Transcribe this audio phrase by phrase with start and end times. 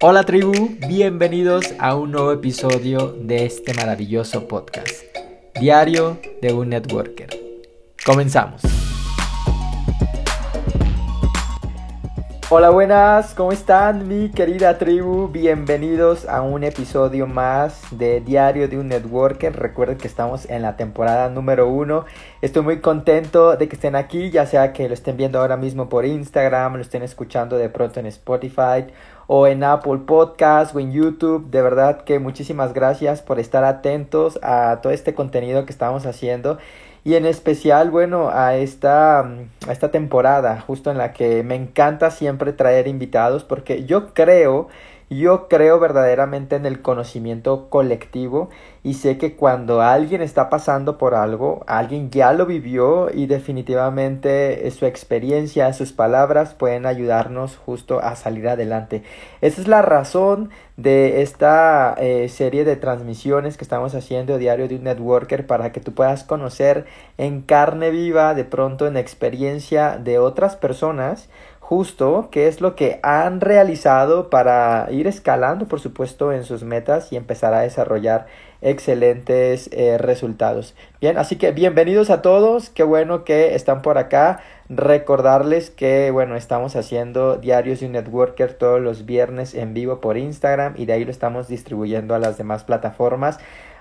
[0.00, 0.52] Hola tribu,
[0.86, 5.02] bienvenidos a un nuevo episodio de este maravilloso podcast,
[5.58, 7.30] Diario de un Networker.
[8.06, 8.62] Comenzamos.
[12.50, 15.28] Hola buenas, ¿cómo están mi querida tribu?
[15.28, 19.54] Bienvenidos a un episodio más de Diario de un Networker.
[19.54, 22.04] Recuerden que estamos en la temporada número uno.
[22.40, 25.88] Estoy muy contento de que estén aquí, ya sea que lo estén viendo ahora mismo
[25.88, 28.86] por Instagram, lo estén escuchando de pronto en Spotify
[29.28, 31.48] o en Apple Podcast o en YouTube.
[31.50, 36.58] De verdad que muchísimas gracias por estar atentos a todo este contenido que estamos haciendo.
[37.04, 42.10] Y en especial, bueno, a esta, a esta temporada, justo en la que me encanta
[42.10, 44.68] siempre traer invitados, porque yo creo
[45.10, 48.50] yo creo verdaderamente en el conocimiento colectivo
[48.82, 54.70] y sé que cuando alguien está pasando por algo, alguien ya lo vivió y definitivamente
[54.70, 59.02] su experiencia, sus palabras pueden ayudarnos justo a salir adelante.
[59.40, 64.76] Esa es la razón de esta eh, serie de transmisiones que estamos haciendo diario de
[64.76, 70.18] un networker para que tú puedas conocer en carne viva, de pronto en experiencia de
[70.18, 71.28] otras personas,
[71.68, 77.12] justo qué es lo que han realizado para ir escalando, por supuesto, en sus metas
[77.12, 78.26] y empezar a desarrollar
[78.62, 80.74] excelentes eh, resultados.
[80.98, 84.40] Bien, así que bienvenidos a todos, qué bueno que están por acá.
[84.70, 90.16] Recordarles que, bueno, estamos haciendo diarios de un networker todos los viernes en vivo por
[90.16, 93.38] Instagram y de ahí lo estamos distribuyendo a las demás plataformas.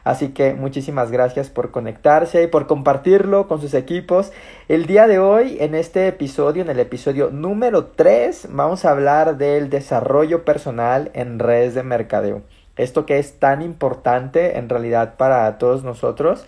[0.08, 4.32] Así que muchísimas gracias por conectarse y por compartirlo con sus equipos.
[4.70, 9.38] El día de hoy, en este episodio, en el episodio número 3, vamos a hablar
[9.38, 12.42] del desarrollo personal en redes de mercadeo.
[12.78, 16.46] Esto que es tan importante en realidad para todos nosotros,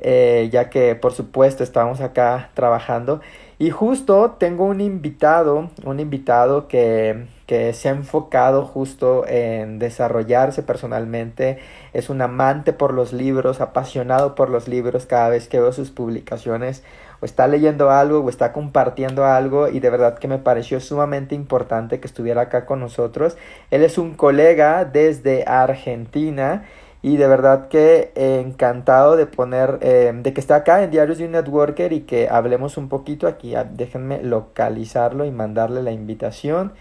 [0.00, 3.20] eh, ya que por supuesto estamos acá trabajando.
[3.58, 10.62] Y justo tengo un invitado, un invitado que, que se ha enfocado justo en desarrollarse
[10.62, 11.58] personalmente,
[11.92, 15.90] es un amante por los libros, apasionado por los libros cada vez que veo sus
[15.90, 16.82] publicaciones
[17.20, 21.34] o está leyendo algo o está compartiendo algo y de verdad que me pareció sumamente
[21.34, 23.36] importante que estuviera acá con nosotros.
[23.70, 26.64] Él es un colega desde Argentina
[27.00, 31.26] y de verdad que encantado de poner, eh, de que está acá en Diarios de
[31.26, 33.54] un Networker y que hablemos un poquito aquí.
[33.56, 36.72] Ah, déjenme localizarlo y mandarle la invitación.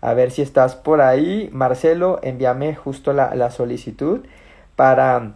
[0.00, 1.50] A ver si estás por ahí.
[1.52, 4.20] Marcelo, envíame justo la, la solicitud
[4.76, 5.32] para,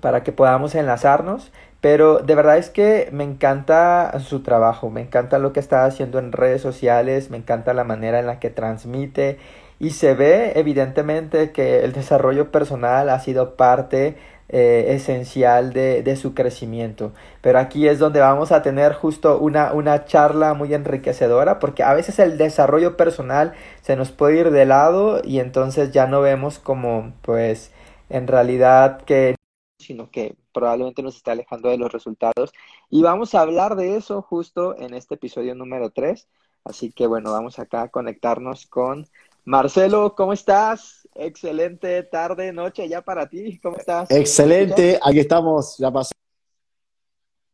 [0.00, 1.50] para que podamos enlazarnos.
[1.80, 6.18] Pero de verdad es que me encanta su trabajo, me encanta lo que está haciendo
[6.18, 9.38] en redes sociales, me encanta la manera en la que transmite
[9.78, 14.16] y se ve evidentemente que el desarrollo personal ha sido parte
[14.48, 17.12] eh, esencial de, de, su crecimiento.
[17.42, 21.94] Pero aquí es donde vamos a tener justo una, una charla muy enriquecedora porque a
[21.94, 26.58] veces el desarrollo personal se nos puede ir de lado y entonces ya no vemos
[26.58, 27.72] como pues
[28.08, 29.34] en realidad que
[29.78, 32.52] sino que probablemente nos está alejando de los resultados.
[32.90, 36.28] Y vamos a hablar de eso justo en este episodio número 3.
[36.64, 39.06] Así que bueno, vamos acá a conectarnos con
[39.44, 40.14] Marcelo.
[40.16, 40.97] ¿Cómo estás?
[41.20, 43.58] Excelente tarde, noche ya para ti.
[43.58, 44.08] ¿Cómo estás?
[44.08, 45.00] Excelente.
[45.02, 46.12] Aquí estamos, ya pasó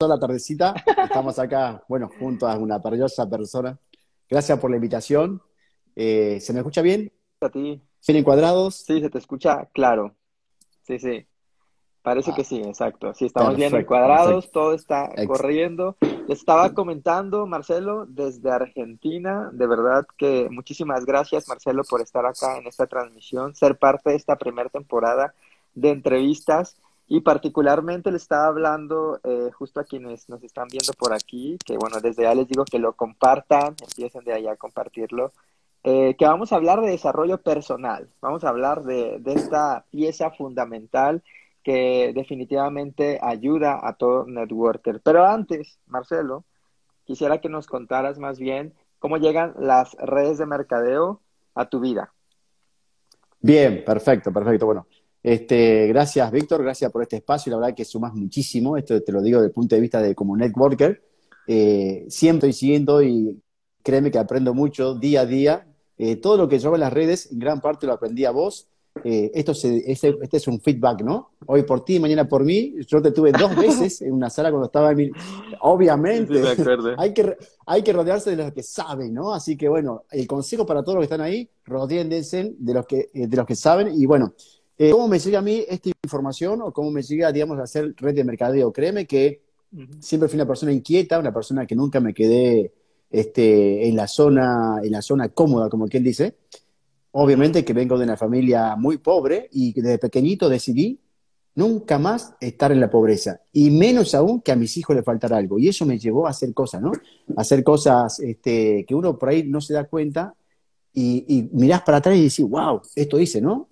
[0.06, 0.74] la tardecita.
[1.02, 3.78] Estamos acá, bueno, junto a una maravillosa persona.
[4.28, 5.40] Gracias por la invitación.
[5.96, 7.10] Eh, ¿Se me escucha bien?
[7.40, 7.80] A ti.
[8.06, 8.84] ¿Bien encuadrados?
[8.86, 10.14] Sí, se te escucha claro.
[10.82, 11.26] Sí, sí.
[12.04, 13.14] Parece ah, que sí, exacto.
[13.14, 15.96] Sí, estamos bien encuadrados, todo está corriendo.
[16.28, 22.58] Les estaba comentando, Marcelo, desde Argentina, de verdad que muchísimas gracias, Marcelo, por estar acá
[22.58, 25.32] en esta transmisión, ser parte de esta primera temporada
[25.74, 26.76] de entrevistas
[27.08, 31.78] y particularmente le estaba hablando eh, justo a quienes nos están viendo por aquí, que
[31.78, 35.32] bueno, desde ya les digo que lo compartan, empiecen de allá a compartirlo,
[35.82, 40.30] eh, que vamos a hablar de desarrollo personal, vamos a hablar de, de esta pieza
[40.32, 41.22] fundamental
[41.64, 45.00] que definitivamente ayuda a todo networker.
[45.02, 46.44] Pero antes, Marcelo,
[47.04, 51.22] quisiera que nos contaras más bien cómo llegan las redes de mercadeo
[51.54, 52.12] a tu vida.
[53.40, 54.66] Bien, perfecto, perfecto.
[54.66, 54.86] Bueno,
[55.22, 57.50] este, gracias Víctor, gracias por este espacio.
[57.50, 60.14] La verdad que sumas muchísimo, esto te lo digo desde el punto de vista de
[60.14, 61.02] como networker.
[61.46, 63.42] Eh, siempre estoy siguiendo y
[63.82, 65.66] créeme que aprendo mucho día a día.
[65.96, 68.68] Eh, todo lo que yo en las redes, en gran parte lo aprendí a vos
[69.02, 71.32] eh, esto este, es un feedback, ¿no?
[71.46, 72.74] Hoy por ti, mañana por mí.
[72.86, 75.10] Yo te tuve dos veces en una sala cuando estaba en mi...
[75.60, 76.40] Obviamente,
[76.98, 77.36] hay, que,
[77.66, 79.34] hay que rodearse de los que saben, ¿no?
[79.34, 83.10] Así que bueno, el consejo para todos los que están ahí, rodeense de los que,
[83.12, 83.92] eh, de los que saben.
[84.00, 84.34] Y bueno,
[84.78, 87.94] eh, ¿cómo me llega a mí esta información o cómo me llega, digamos, a hacer
[87.96, 88.72] red de mercadeo?
[88.72, 89.42] Créeme que
[89.98, 92.72] siempre fui una persona inquieta, una persona que nunca me quedé
[93.10, 96.36] este, en, la zona, en la zona cómoda, como quien dice.
[97.16, 100.98] Obviamente que vengo de una familia muy pobre y desde pequeñito decidí
[101.54, 105.36] nunca más estar en la pobreza, y menos aún que a mis hijos les faltara
[105.36, 105.58] algo.
[105.58, 106.90] Y eso me llevó a hacer cosas, ¿no?
[107.36, 110.34] A hacer cosas este, que uno por ahí no se da cuenta
[110.92, 113.68] y, y mirás para atrás y decís, wow, esto hice, ¿no?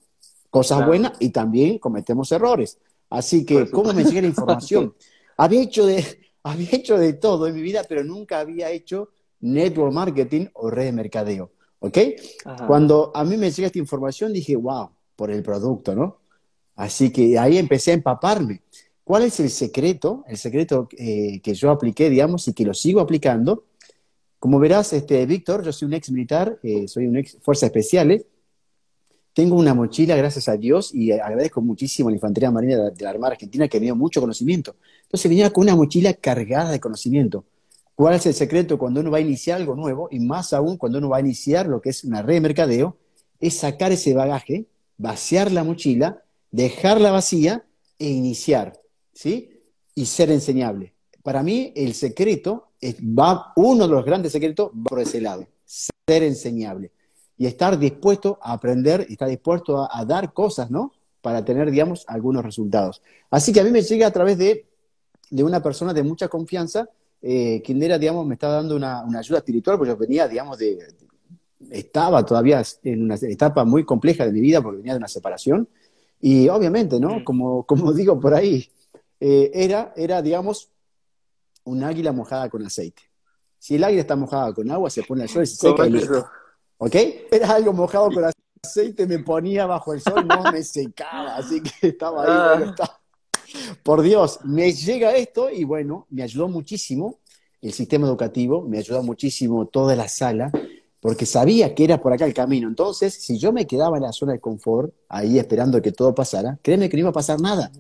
[0.49, 2.79] Cosas buenas y también cometemos errores.
[3.11, 4.95] Así que, ¿cómo me llega la información?
[5.37, 6.05] había, hecho de,
[6.45, 9.09] había hecho de todo en mi vida, pero nunca había hecho
[9.41, 11.51] network marketing o red de mercadeo.
[11.83, 11.99] ¿Ok?
[12.69, 16.19] Cuando a mí me llega esta información, dije, wow, por el producto, ¿no?
[16.77, 18.63] Así que ahí empecé a empaparme.
[19.03, 20.25] ¿Cuál es el secreto?
[20.29, 23.65] El secreto eh, que yo apliqué, digamos, y que lo sigo aplicando.
[24.39, 28.27] Como verás, este, Víctor, yo soy un ex militar, eh, soy un ex fuerzas especiales.
[29.35, 33.11] Tengo una mochila, gracias a Dios, y agradezco muchísimo a la Infantería Marina de la,
[33.11, 34.77] Armada Argentina que me dio mucho conocimiento.
[35.03, 37.45] Entonces venía con una mochila cargada de conocimiento.
[37.95, 40.09] ¿Cuál es el secreto cuando uno va a iniciar algo nuevo?
[40.11, 42.97] Y más aún cuando uno va a iniciar lo que es una red de mercadeo,
[43.41, 44.67] es sacar ese bagaje,
[44.99, 46.23] vaciar la mochila
[46.53, 47.65] dejarla vacía
[47.99, 48.81] e iniciar,
[49.13, 49.51] ¿sí?
[49.95, 50.95] Y ser enseñable.
[51.23, 55.47] Para mí, el secreto, es, va, uno de los grandes secretos va por ese lado,
[55.65, 56.93] ser enseñable.
[57.37, 60.93] Y estar dispuesto a aprender, estar dispuesto a, dar cosas, ¿no?
[61.23, 63.03] Para tener, digamos, algunos resultados.
[63.31, 64.67] Así que a mí me llega a través de,
[65.31, 66.89] de una persona de mucha confianza,
[67.23, 70.59] eh, quien era, digamos, me estaba dando una, una, ayuda espiritual, porque yo venía, digamos,
[70.59, 70.79] de,
[71.71, 75.69] estaba todavía en una etapa muy compleja de mi vida, porque venía de una separación,
[76.21, 77.21] y obviamente, ¿no?
[77.21, 77.25] Mm.
[77.25, 78.69] Como, como digo por ahí,
[79.21, 80.69] eh, era, era, digamos,
[81.65, 83.03] un águila mojada con aceite.
[83.59, 85.87] Si el águila está mojada con agua, se pone al sol y se seca.
[85.87, 86.01] Y
[86.79, 86.95] ¿Ok?
[87.31, 88.25] Era algo mojado con
[88.65, 92.25] aceite, me ponía bajo el sol, no me secaba, así que estaba
[92.57, 92.65] ahí.
[92.81, 92.99] Ah.
[93.83, 97.19] Por Dios, me llega esto y bueno, me ayudó muchísimo
[97.61, 100.51] el sistema educativo, me ayudó muchísimo toda la sala,
[101.01, 102.69] porque sabía que era por acá el camino.
[102.69, 106.59] Entonces, si yo me quedaba en la zona de confort, ahí esperando que todo pasara,
[106.61, 107.71] créeme que no iba a pasar nada,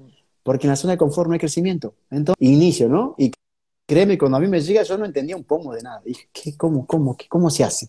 [0.42, 1.94] porque en la zona de confort no hay crecimiento.
[2.10, 3.14] Entonces, inicio, ¿no?
[3.18, 3.32] Y
[3.86, 6.00] créeme, cuando a mí me llega, yo no entendía un pomo de nada.
[6.04, 7.88] Dije, ¿qué, cómo, cómo, qué, cómo se hace?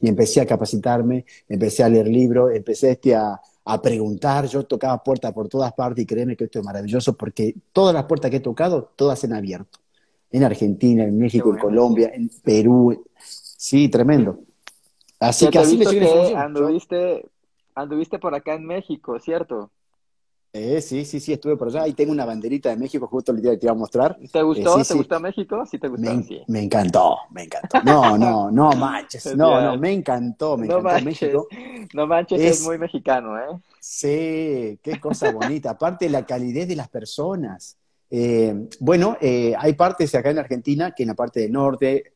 [0.00, 5.02] Y empecé a capacitarme, empecé a leer libros, empecé este a, a preguntar, yo tocaba
[5.02, 8.36] puertas por todas partes y créeme que esto es maravilloso porque todas las puertas que
[8.38, 9.78] he tocado, todas se han abierto.
[10.30, 13.04] En Argentina, en México, en Colombia, en Perú.
[13.16, 14.40] Sí, tremendo.
[15.18, 17.26] Así que así me que anduviste,
[17.74, 19.70] anduviste por acá en México, ¿cierto?
[20.56, 21.82] Eh, sí, sí, sí, estuve por allá.
[21.82, 24.16] Ahí tengo una banderita de México, justo el día que te iba a mostrar.
[24.30, 24.78] ¿Te gustó?
[24.78, 25.66] Eh, ¿Te gustó México?
[25.68, 26.08] Sí, te gustó.
[26.46, 27.82] Me, encantó, me encantó.
[27.82, 29.34] No, no, no manches.
[29.34, 31.48] No, no, me encantó, me encantó México.
[31.92, 33.60] No manches, es, muy mexicano, ¿eh?
[33.80, 35.70] Sí, qué cosa bonita.
[35.70, 37.76] Aparte, la calidez de las personas.
[38.08, 42.12] Eh, bueno, hay partes acá en Argentina que en la parte del norte,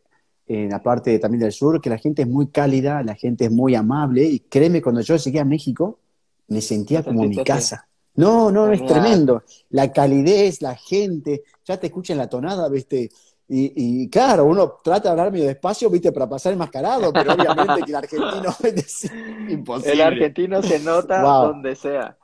[0.46, 3.50] en la parte también del sur, que la gente es muy cálida, la gente es
[3.50, 5.98] muy amable, y créeme, cuando yo llegué a México,
[6.46, 7.87] me sentía como en mi casa.
[8.18, 9.44] No, no, es tremendo.
[9.70, 13.08] La calidez, la gente, ya te escuchan la tonada, ¿viste?
[13.50, 16.12] Y, claro, uno trata de hablar medio despacio, ¿viste?
[16.12, 19.12] Para pasar enmascarado, pero obviamente que el argentino es
[19.48, 19.92] imposible.
[19.92, 22.18] El argentino se nota donde sea.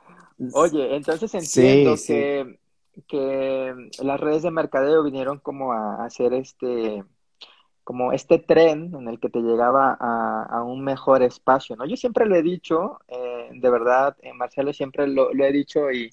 [0.53, 2.59] Oye, entonces entiendo que,
[3.07, 7.03] que las redes de mercadeo vinieron como a hacer este
[7.85, 11.85] como este tren en el que te llegaba a, un mejor espacio, ¿no?
[11.85, 16.11] Yo siempre lo he dicho, eh, de verdad, eh, Marcelo, siempre lo, he dicho y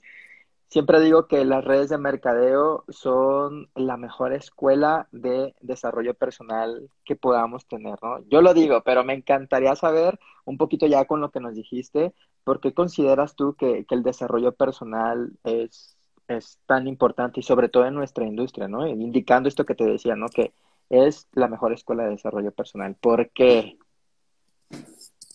[0.69, 7.17] siempre digo que las redes de mercadeo son la mejor escuela de desarrollo personal que
[7.17, 8.25] podamos tener, ¿no?
[8.29, 12.15] Yo lo digo, pero me encantaría saber un poquito ya con lo que nos dijiste,
[12.45, 15.97] ¿por qué consideras tú que, que el desarrollo personal es,
[16.29, 18.87] es tan importante y sobre todo en nuestra industria, ¿no?
[18.87, 20.29] Indicando esto que te decía, ¿no?
[20.29, 20.53] Que
[20.89, 22.95] es la mejor escuela de desarrollo personal.
[23.01, 23.79] ¿Por qué?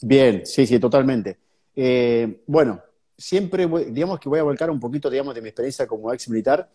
[0.01, 1.37] Bien, sí, sí, totalmente.
[1.79, 2.81] Eh, bueno,
[3.15, 6.72] siempre, digamos que voy a volcar un poquito, digamos, de mi experiencia como ex militar,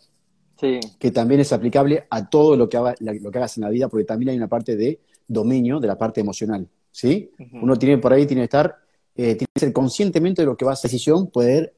[0.60, 0.78] sí.
[0.96, 4.04] que también es aplicable a todo lo que, lo que hagas en la vida, porque
[4.04, 7.32] también hay una parte de dominio de la parte emocional, ¿sí?
[7.52, 8.78] Uno tiene por ahí, tiene que estar,
[9.16, 11.74] eh, tiene que ser conscientemente de lo que va a hacer decisión, poder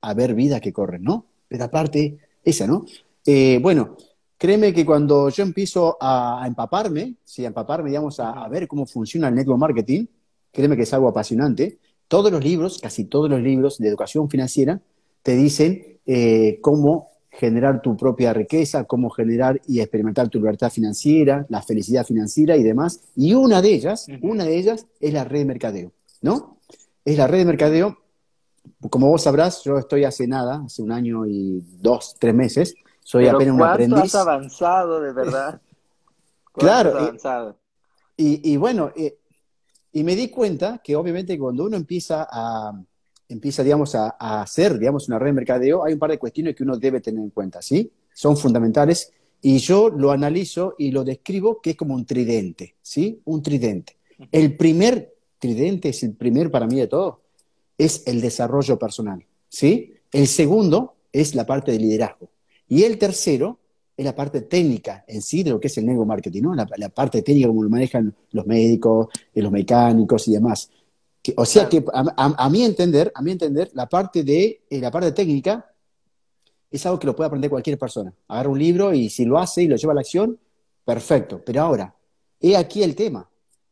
[0.00, 1.26] haber vida que corren, ¿no?
[1.48, 2.84] Esa parte, esa, ¿no?
[3.24, 3.96] Eh, bueno,
[4.38, 9.26] Créeme que cuando yo empiezo a, empaparme, sí, a empaparme, digamos, a, ver cómo funciona
[9.26, 10.06] el network marketing,
[10.52, 11.78] créeme que es algo apasionante.
[12.08, 14.80] Todos los libros, casi todos los libros de educación financiera,
[15.22, 21.46] te dicen eh, cómo generar tu propia riqueza, cómo generar y experimentar tu libertad financiera,
[21.48, 23.00] la felicidad financiera y demás.
[23.14, 26.58] Y una de ellas, una de ellas es la red de mercadeo, ¿no?
[27.04, 27.98] Es la red de mercadeo.
[28.90, 32.74] Como vos sabrás, yo estoy hace nada, hace un año y dos, tres meses,
[33.08, 34.02] soy apenas un aprendiz.
[34.02, 35.60] has avanzado, de verdad?
[36.52, 37.14] claro.
[38.16, 39.16] Y, y, bueno, eh,
[39.98, 42.72] Y me di cuenta que obviamente cuando uno empieza a,
[43.28, 44.10] empieza, digamos, a,
[44.42, 47.20] hacer, digamos, una red de mercadeo, hay un par de cuestiones que uno debe tener
[47.20, 47.90] en cuenta, ¿sí?
[48.14, 49.12] Son fundamentales
[49.42, 53.20] y yo lo analizo y lo describo que es como un tridente, ¿sí?
[53.24, 53.96] Un tridente.
[54.30, 57.22] El primer tridente es el primer para mí de todo,
[57.76, 59.94] es el desarrollo personal, ¿sí?
[60.12, 62.30] El segundo es la parte de liderazgo.
[62.68, 63.58] Y el tercero
[63.98, 66.54] es la parte técnica en sí de lo que es el nego marketing, ¿no?
[66.54, 70.70] La, parte técnica como lo manejan los médicos, eh, los mecánicos y demás.
[71.34, 75.10] o sea que a, mi entender, a mi entender, la parte de eh, la parte
[75.10, 75.68] técnica
[76.70, 78.14] es algo que lo puede aprender cualquier persona.
[78.28, 80.38] Agarra un libro y si lo hace y lo lleva a la acción,
[80.84, 81.42] perfecto.
[81.44, 81.92] Pero ahora,
[82.40, 83.28] he aquí el tema.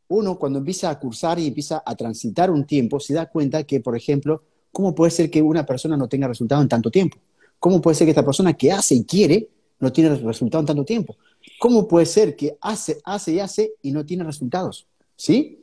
[0.09, 3.79] Uno cuando empieza a cursar y empieza a transitar un tiempo, se da cuenta que,
[3.79, 4.43] por ejemplo,
[4.73, 7.17] ¿cómo puede ser que una persona no tenga resultado en tanto tiempo?
[7.61, 10.85] ¿Cómo puede ser que esta persona que hace y quiere no tiene resultado en tanto
[10.85, 11.17] tiempo?
[11.59, 14.87] ¿Cómo puede ser que hace, hace y hace y no tiene resultados?
[15.17, 15.63] ¿Sí?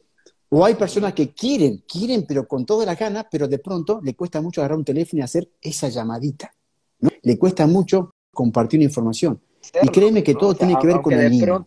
[0.49, 4.15] O hay personas que quieren, quieren, pero con toda la gana, pero de pronto le
[4.15, 6.53] cuesta mucho agarrar un teléfono y hacer esa llamadita.
[6.99, 7.09] ¿no?
[7.23, 9.41] Le cuesta mucho compartir una información.
[9.81, 11.65] y créeme que todo tiene que ver con el niño.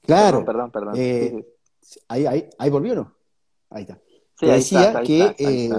[0.00, 0.44] Claro.
[0.44, 0.94] Perdón, perdón.
[0.96, 1.46] Eh,
[2.08, 3.12] ahí, ahí, ahí volvieron.
[3.70, 4.00] Ahí está.
[4.40, 5.70] Decía que eh,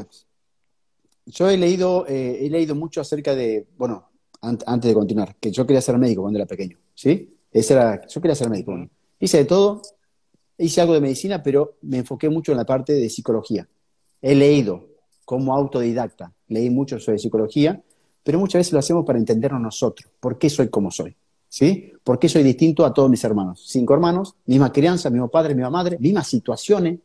[1.25, 4.09] yo he leído, eh, he leído mucho acerca de, bueno,
[4.41, 7.37] antes de continuar, que yo quería ser médico cuando era pequeño, ¿sí?
[7.51, 8.73] Ese era, yo quería ser médico.
[9.19, 9.81] Hice de todo,
[10.57, 13.67] hice algo de medicina, pero me enfoqué mucho en la parte de psicología.
[14.21, 14.87] He leído
[15.23, 17.81] como autodidacta, leí mucho sobre psicología,
[18.23, 20.11] pero muchas veces lo hacemos para entendernos nosotros.
[20.19, 21.15] ¿Por qué soy como soy?
[21.47, 21.93] ¿Sí?
[22.03, 23.63] ¿Por qué soy distinto a todos mis hermanos?
[23.67, 26.99] Cinco hermanos, misma crianza, mismo padre, misma madre, mismas situaciones,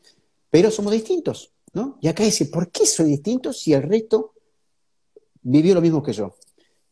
[0.51, 1.99] pero somos distintos, ¿no?
[2.01, 4.33] Y acá dice, ¿por qué soy distinto si el resto
[5.43, 6.35] vivió lo mismo que yo?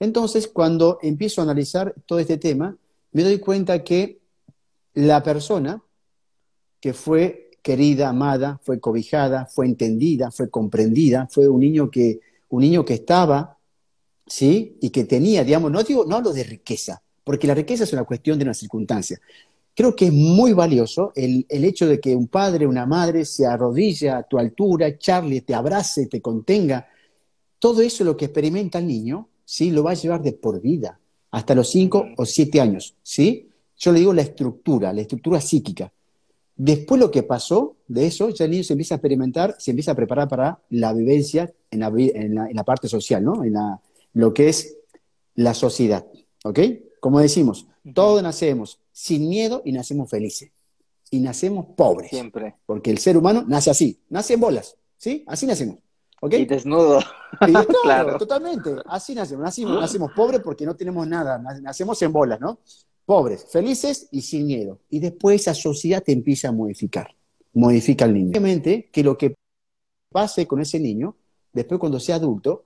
[0.00, 2.76] Entonces, cuando empiezo a analizar todo este tema,
[3.12, 4.20] me doy cuenta que
[4.94, 5.82] la persona
[6.80, 12.62] que fue querida, amada, fue cobijada, fue entendida, fue comprendida, fue un niño que, un
[12.62, 13.58] niño que estaba,
[14.26, 14.78] ¿sí?
[14.80, 18.04] Y que tenía, digamos, no digo, no hablo de riqueza, porque la riqueza es una
[18.04, 19.20] cuestión de una circunstancia.
[19.74, 23.46] Creo que es muy valioso el, el hecho de que un padre, una madre se
[23.46, 26.88] arrodille a tu altura, charle, te abrace, te contenga.
[27.58, 29.70] Todo eso es lo que experimenta el niño ¿sí?
[29.70, 31.00] Lo va a llevar de por vida,
[31.30, 33.48] hasta los 5 o 7 años, ¿sí?
[33.78, 35.90] Yo le digo la estructura, la estructura psíquica.
[36.54, 39.92] Después lo que pasó de eso, ya el niño se empieza a experimentar, se empieza
[39.92, 43.42] a preparar para la vivencia en la, parte social, ¿no?
[43.42, 43.54] En
[44.12, 44.76] lo que es
[45.34, 46.06] la sociedad,
[46.44, 46.60] ¿ok?
[47.00, 50.50] Como decimos, todos nacemos sin miedo y nacemos felices.
[51.10, 52.10] Y nacemos pobres.
[52.10, 52.56] Siempre.
[52.66, 55.24] Porque el ser humano nace así, nace en bolas, ¿sí?
[55.26, 55.78] Así nacemos.
[56.22, 57.00] Y desnudo.
[57.82, 58.76] claro, totalmente.
[58.86, 59.44] Así nacemos.
[59.44, 61.38] Nacimos, pobres porque no tenemos nada.
[61.38, 62.58] Nacemos en bolas, ¿no?
[63.04, 64.80] Pobres, felices y sin miedo.
[64.90, 67.14] Y después esa sociedad te empieza a modificar.
[67.54, 68.30] Modifica al niño.
[68.30, 69.34] Obviamente que lo que
[70.10, 71.16] pase con ese niño,
[71.52, 72.64] después cuando sea adulto,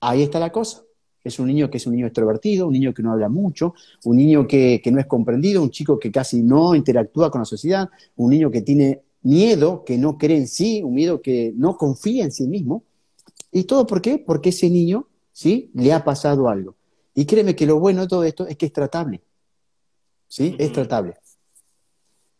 [0.00, 0.82] ahí está la cosa.
[1.22, 4.16] Es un niño que es un niño extrovertido, un niño que no habla mucho, un
[4.16, 7.88] niño que, que no es comprendido, un chico que casi no interactúa con la sociedad,
[8.16, 12.24] un niño que tiene miedo que no cree en sí, un miedo que no confía
[12.24, 12.84] en sí mismo.
[13.52, 14.18] ¿Y todo por qué?
[14.18, 15.70] Porque ese niño, ¿sí?
[15.74, 16.76] Le ha pasado algo.
[17.14, 19.20] Y créeme que lo bueno de todo esto es que es tratable.
[20.28, 20.54] ¿Sí?
[20.58, 21.16] Es tratable.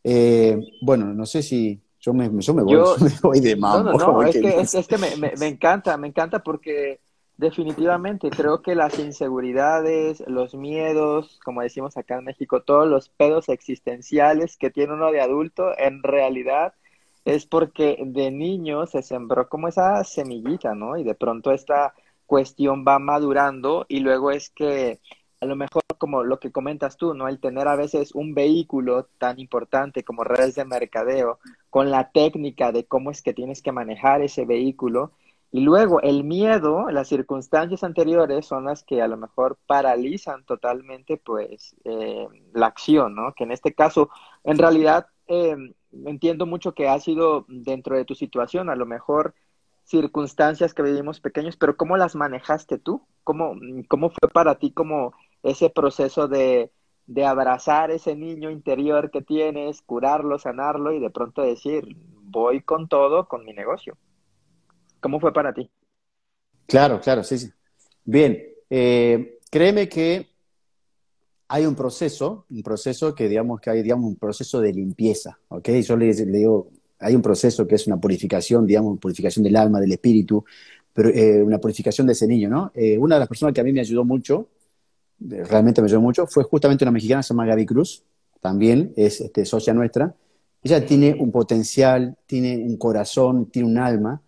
[0.04, 3.92] Eh, bueno, no sé si yo me, yo me, voy, de mambo.
[3.92, 7.00] No, no, es, que, es, que me, me, encanta, me encanta porque
[7.40, 13.48] Definitivamente, creo que las inseguridades, los miedos, como decimos acá en México, todos los pedos
[13.48, 16.74] existenciales que tiene uno de adulto, en realidad
[17.24, 20.98] es porque de niño se sembró como esa semillita, ¿no?
[20.98, 21.94] Y de pronto esta
[22.26, 25.00] cuestión va madurando y luego es que
[25.40, 27.26] a lo mejor como lo que comentas tú, ¿no?
[27.26, 31.38] El tener a veces un vehículo tan importante como redes de mercadeo,
[31.70, 35.12] con la técnica de cómo es que tienes que manejar ese vehículo,
[35.52, 41.16] y luego el miedo, las circunstancias anteriores son las que a lo mejor paralizan totalmente
[41.16, 43.32] pues eh, la acción, ¿no?
[43.34, 44.10] Que en este caso,
[44.44, 45.56] en realidad, eh,
[46.04, 49.34] entiendo mucho que ha sido dentro de tu situación, a lo mejor
[49.84, 53.04] circunstancias que vivimos pequeños, pero ¿cómo las manejaste tú?
[53.24, 53.56] ¿Cómo,
[53.88, 56.70] cómo fue para ti como ese proceso de,
[57.06, 62.88] de abrazar ese niño interior que tienes, curarlo, sanarlo y de pronto decir, voy con
[62.88, 63.96] todo con mi negocio?
[65.00, 65.70] ¿Cómo fue para ti?
[66.66, 67.50] Claro, claro, sí, sí.
[68.04, 68.38] Bien,
[68.68, 70.28] eh, créeme que
[71.48, 75.68] hay un proceso, un proceso que digamos que hay, digamos, un proceso de limpieza, ¿ok?
[75.70, 79.92] Yo le, digo, hay un proceso que es una purificación, digamos, purificación del alma, del
[79.92, 80.44] espíritu,
[80.92, 82.70] pero, eh, una purificación de ese niño, ¿no?
[82.74, 84.48] Eh, una de las personas que a mí me ayudó mucho,
[85.18, 88.04] realmente me ayudó mucho, fue justamente una mexicana, se llama Gaby Cruz,
[88.40, 90.14] también es este, socia nuestra,
[90.62, 94.20] Ella tiene un potencial, tiene un corazón, tiene un alma.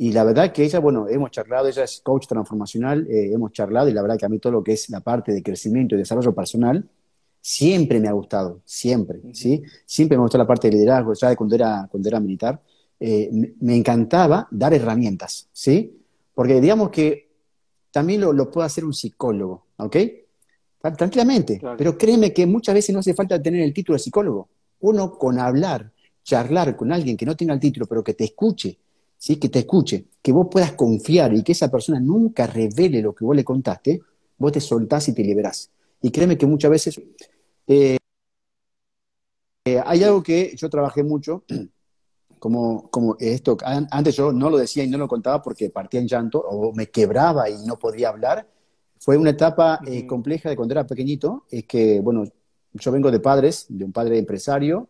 [0.00, 3.88] Y la verdad que ella, bueno, hemos charlado, ella es coach transformacional, eh, hemos charlado
[3.88, 5.98] y la verdad que a mí todo lo que es la parte de crecimiento y
[5.98, 6.88] desarrollo personal
[7.40, 9.60] siempre me ha gustado, siempre, ¿sí?
[9.84, 12.62] Siempre me gustó la parte de liderazgo, ya de cuando era, cuando era militar.
[13.00, 13.28] Eh,
[13.58, 16.00] me encantaba dar herramientas, ¿sí?
[16.32, 17.32] Porque digamos que
[17.90, 19.96] también lo, lo puede hacer un psicólogo, ¿ok?
[20.96, 24.48] Tranquilamente, pero créeme que muchas veces no hace falta tener el título de psicólogo.
[24.78, 25.90] Uno con hablar,
[26.22, 28.78] charlar con alguien que no tenga el título, pero que te escuche,
[29.18, 29.36] ¿sí?
[29.36, 33.24] que te escuche, que vos puedas confiar y que esa persona nunca revele lo que
[33.24, 34.00] vos le contaste,
[34.38, 35.70] vos te soltás y te liberás.
[36.00, 37.00] Y créeme que muchas veces
[37.66, 37.98] eh,
[39.64, 41.44] eh, hay algo que yo trabajé mucho,
[42.38, 46.06] como, como esto, antes yo no lo decía y no lo contaba porque partía en
[46.06, 48.48] llanto o me quebraba y no podía hablar.
[49.00, 52.24] Fue una etapa eh, compleja de cuando era pequeñito, es que, bueno,
[52.74, 54.88] yo vengo de padres, de un padre empresario,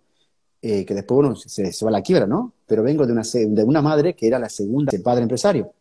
[0.61, 2.53] que después, bueno, se, se, va a la quiebra, ¿no?
[2.67, 5.73] Pero vengo de una, de una madre que era la segunda de padre empresario.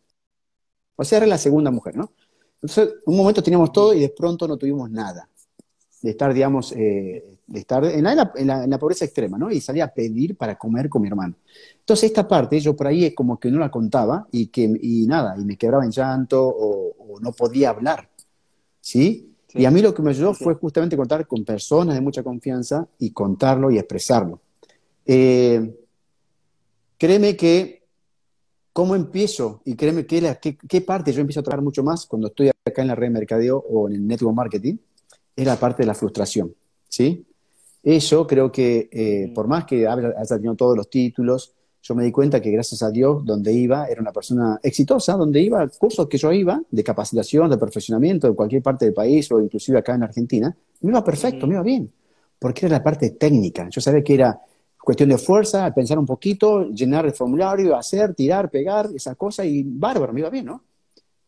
[0.96, 2.12] O sea, era la segunda mujer, ¿no?
[2.60, 5.28] Entonces, un momento teníamos todo y de pronto no tuvimos nada.
[6.02, 9.50] De estar, digamos, eh, de estar en la, en, la, pobreza extrema, ¿no?
[9.50, 11.34] Y salía a pedir para comer con mi hermano.
[11.78, 15.06] Entonces, esta parte yo por ahí es como que no la contaba y que, y
[15.06, 18.08] nada, y me quebraba en llanto o, no podía hablar,
[18.80, 19.34] ¿sí?
[19.54, 22.86] Y a mí lo que me ayudó fue justamente contar con personas de mucha confianza
[22.98, 24.40] y contarlo y expresarlo.
[25.08, 25.74] Eh,
[26.96, 27.78] créeme que
[28.78, 29.60] ¿Cómo empiezo?
[29.64, 32.86] Y créeme que qué, parte yo empiezo a trabajar mucho más cuando estoy acá en
[32.86, 34.76] la red de mercadeo o en el network marketing,
[35.34, 36.54] es la parte de la frustración,
[36.88, 37.26] ¿sí?
[37.82, 42.12] Eso creo que, eh, por más que haya tenido todos los títulos, yo me di
[42.12, 46.16] cuenta que gracias a Dios, donde iba, era una persona exitosa, donde iba, cursos que
[46.16, 50.04] yo iba, de capacitación, de perfeccionamiento, de cualquier parte del país o inclusive acá en
[50.04, 51.90] Argentina, me iba perfecto, me iba bien,
[52.38, 53.68] porque era la parte técnica.
[53.70, 54.40] Yo sabía que era
[54.88, 59.62] cuestión de fuerza, pensar un poquito, llenar el formulario, hacer, tirar, pegar, esa cosa, y
[59.62, 60.64] bárbaro, me iba bien, ¿no?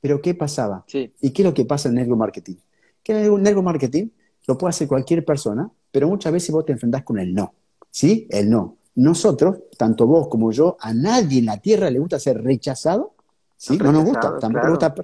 [0.01, 0.83] Pero ¿qué pasaba?
[0.91, 2.55] ¿Y qué es lo que pasa en el marketing?
[3.03, 4.09] Que el network marketing
[4.47, 7.53] lo puede hacer cualquier persona, pero muchas veces vos te enfrentás con el no,
[7.91, 8.27] ¿sí?
[8.31, 8.79] El no.
[8.95, 13.13] Nosotros, tanto vos como yo, a nadie en la tierra le gusta ser rechazado,
[13.59, 13.77] ¿sí?
[13.77, 14.95] No, nos gusta, tampoco nos gusta.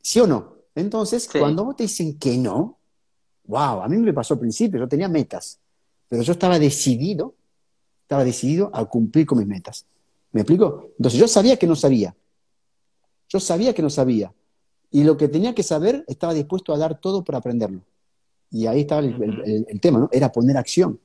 [0.00, 0.58] ¿Sí o no?
[0.76, 2.78] Entonces, cuando vos te dicen que no,
[3.46, 5.58] wow, a mí me pasó al principio, yo tenía metas,
[6.08, 7.34] pero yo estaba decidido
[8.08, 9.84] estaba decidido a cumplir con mis metas.
[10.32, 10.92] ¿Me explico?
[10.96, 12.16] Entonces yo sabía que no sabía.
[13.28, 14.32] Yo sabía que no sabía.
[14.90, 17.82] Y lo que tenía que saber, estaba dispuesto a dar todo para aprenderlo.
[18.50, 20.08] Y ahí estaba el, tema, ¿no?
[20.10, 20.98] Era poner acción.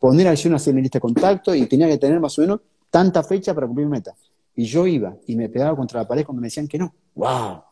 [0.00, 2.58] Poner acción, hacer mi lista de contacto y tenía que tener más o menos
[2.90, 4.12] tanta fecha para cumplir mi meta.
[4.56, 6.92] Y yo iba y me pegaba contra la pared cuando me decían que no.
[7.14, 7.62] ¡Wow!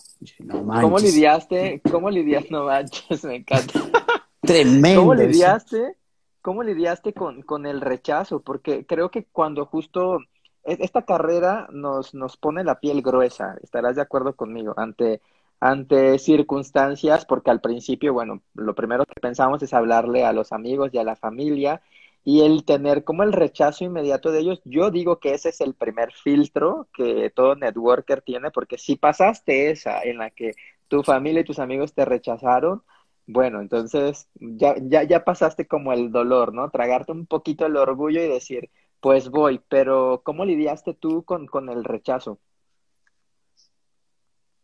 [0.80, 1.82] ¿Cómo lidiaste?
[1.90, 2.50] ¿Cómo lidiaste?
[2.52, 3.80] No manches, me encanta.
[4.40, 5.00] Tremendo.
[5.00, 5.96] ¿Cómo lidiaste?
[6.42, 8.40] ¿Cómo lidiaste con, con el rechazo?
[8.42, 10.20] Porque creo que cuando justo
[10.64, 15.20] e, esta carrera nos, nos pone la piel gruesa, estarás de acuerdo conmigo, ante,
[15.60, 20.90] ante circunstancias, porque al principio, bueno, lo primero que pensamos es hablarle a los amigos
[20.92, 21.82] y a la familia,
[22.24, 25.74] y el tener como el rechazo inmediato de ellos, yo digo que ese es el
[25.74, 30.54] primer filtro que todo networker tiene, porque si pasaste esa en la que
[30.88, 32.82] tu familia y tus amigos te rechazaron,
[33.32, 36.68] bueno, entonces ya, ya, ya pasaste como el dolor, ¿no?
[36.70, 41.68] Tragarte un poquito el orgullo y decir, pues voy, pero ¿cómo lidiaste tú con, con
[41.68, 42.38] el rechazo?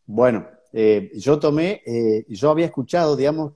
[0.05, 3.53] Bueno, eh, yo tomé, eh, yo había escuchado, digamos,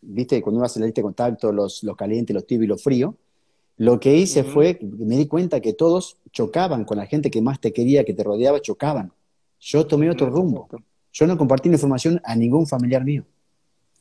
[0.00, 2.82] viste, cuando uno hace la lista de contacto, los, los calientes, los tibios y los
[2.82, 3.14] fríos,
[3.76, 7.60] lo que hice fue, me di cuenta que todos chocaban con la gente que más
[7.60, 9.12] te quería, que te rodeaba, chocaban.
[9.58, 10.68] Yo tomé otro rumbo.
[11.12, 13.24] Yo no compartí la información a ningún familiar mío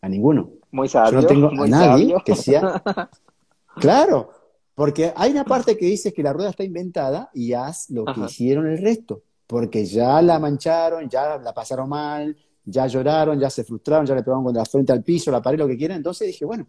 [0.03, 0.51] a ninguno.
[0.71, 1.13] Muy sabio.
[1.13, 2.83] Yo no tengo a nadie que sea.
[3.75, 4.31] claro,
[4.75, 8.19] porque hay una parte que dice que la rueda está inventada y haz lo que
[8.19, 12.35] hicieron el resto, porque ya la mancharon, ya la pasaron mal,
[12.65, 15.57] ya lloraron, ya se frustraron, ya le pegaron con la frente al piso, la pared,
[15.57, 15.97] lo que quieran.
[15.97, 16.67] Entonces dije, bueno,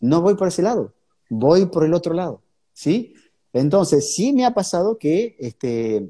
[0.00, 0.94] no voy por ese lado,
[1.28, 2.40] voy por el otro lado,
[2.72, 3.14] ¿sí?
[3.52, 6.08] Entonces, sí me ha pasado que, este,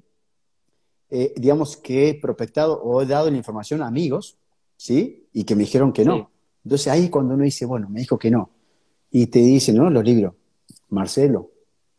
[1.11, 4.39] eh, digamos, que he prospectado o he dado la información a amigos,
[4.77, 5.27] ¿sí?
[5.33, 6.31] Y que me dijeron que no.
[6.65, 8.51] Entonces ahí cuando uno dice, bueno, me dijo que no,
[9.11, 10.35] y te dicen, no, los libros,
[10.89, 11.51] Marcelo,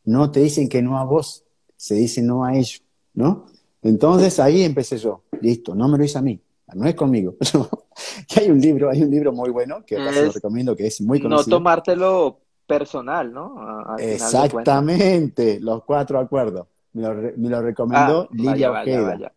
[0.06, 1.44] no te dicen que no a vos,
[1.76, 2.82] se dice no a ellos,
[3.14, 3.46] ¿no?
[3.82, 6.40] Entonces ahí empecé yo, listo, no me lo hice a mí,
[6.74, 7.36] no es conmigo.
[8.28, 11.22] que hay un libro, hay un libro muy bueno que lo recomiendo, que es muy
[11.22, 11.48] conocido.
[11.48, 13.96] No tomártelo personal, ¿no?
[13.98, 16.68] Exactamente, los cuatro acuerdos.
[16.94, 19.34] Me lo, recomendó ah, Lidia Ojeda.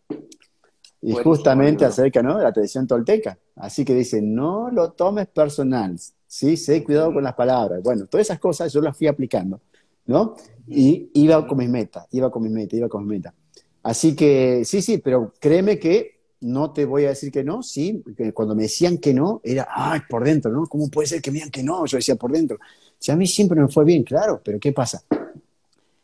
[1.00, 2.38] Y justamente acerca ¿no?
[2.38, 3.38] de la tradición tolteca.
[3.56, 6.56] Así que dice, no lo tomes personal, ¿sí?
[6.56, 7.82] Sé cuidado con las palabras.
[7.82, 9.60] Bueno, todas esas cosas yo las fui aplicando.
[10.08, 10.36] ¿no?
[10.66, 13.34] Y iba con mis metas, iba con mis metas, iba con mis metas.
[13.82, 18.02] Así que sí, sí, pero créeme que no te voy a decir que no, sí,
[18.16, 20.66] que cuando me decían que no, era, ay, por dentro, ¿no?
[20.66, 21.84] ¿Cómo puede ser que me digan que no?
[21.86, 22.58] Yo decía por dentro.
[22.98, 25.02] Si a mí siempre me fue bien, claro, pero ¿qué pasa?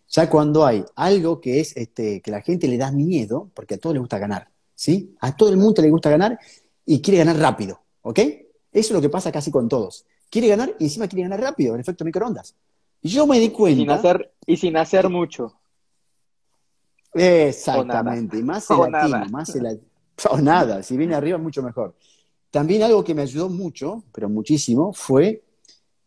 [0.08, 3.78] Ya cuando hay algo que es este, que la gente le da miedo, porque a
[3.78, 5.14] todos les gusta ganar, ¿sí?
[5.20, 6.38] A todo el mundo le gusta ganar
[6.84, 8.18] y quiere ganar rápido, ¿ok?
[8.18, 8.38] Eso
[8.72, 10.04] es lo que pasa casi con todos.
[10.30, 12.54] Quiere ganar y encima quiere ganar rápido, el efecto microondas.
[13.02, 13.80] Y yo me di cuenta.
[13.80, 15.54] Y sin hacer, y sin hacer mucho.
[17.12, 19.80] Exactamente, y más el latino, más el
[20.30, 21.94] o nada, si viene arriba mucho mejor.
[22.50, 25.42] También algo que me ayudó mucho, pero muchísimo, fue,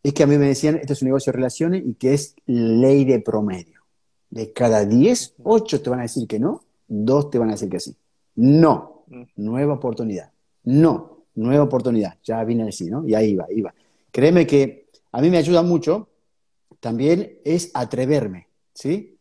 [0.01, 2.36] es que a mí me decían, esto es un negocio de relaciones y que es
[2.45, 3.82] ley de promedio.
[4.30, 7.69] De cada 10, 8 te van a decir que no, 2 te van a decir
[7.69, 7.95] que sí.
[8.38, 9.04] No,
[9.36, 10.32] nueva oportunidad.
[10.63, 12.15] No, nueva oportunidad.
[12.23, 13.08] Ya vine así, ¿no?
[13.08, 13.73] Y ahí va, ahí va.
[14.12, 16.10] Créeme que a mí me ayuda mucho,
[16.80, 19.17] también es atreverme, ¿sí?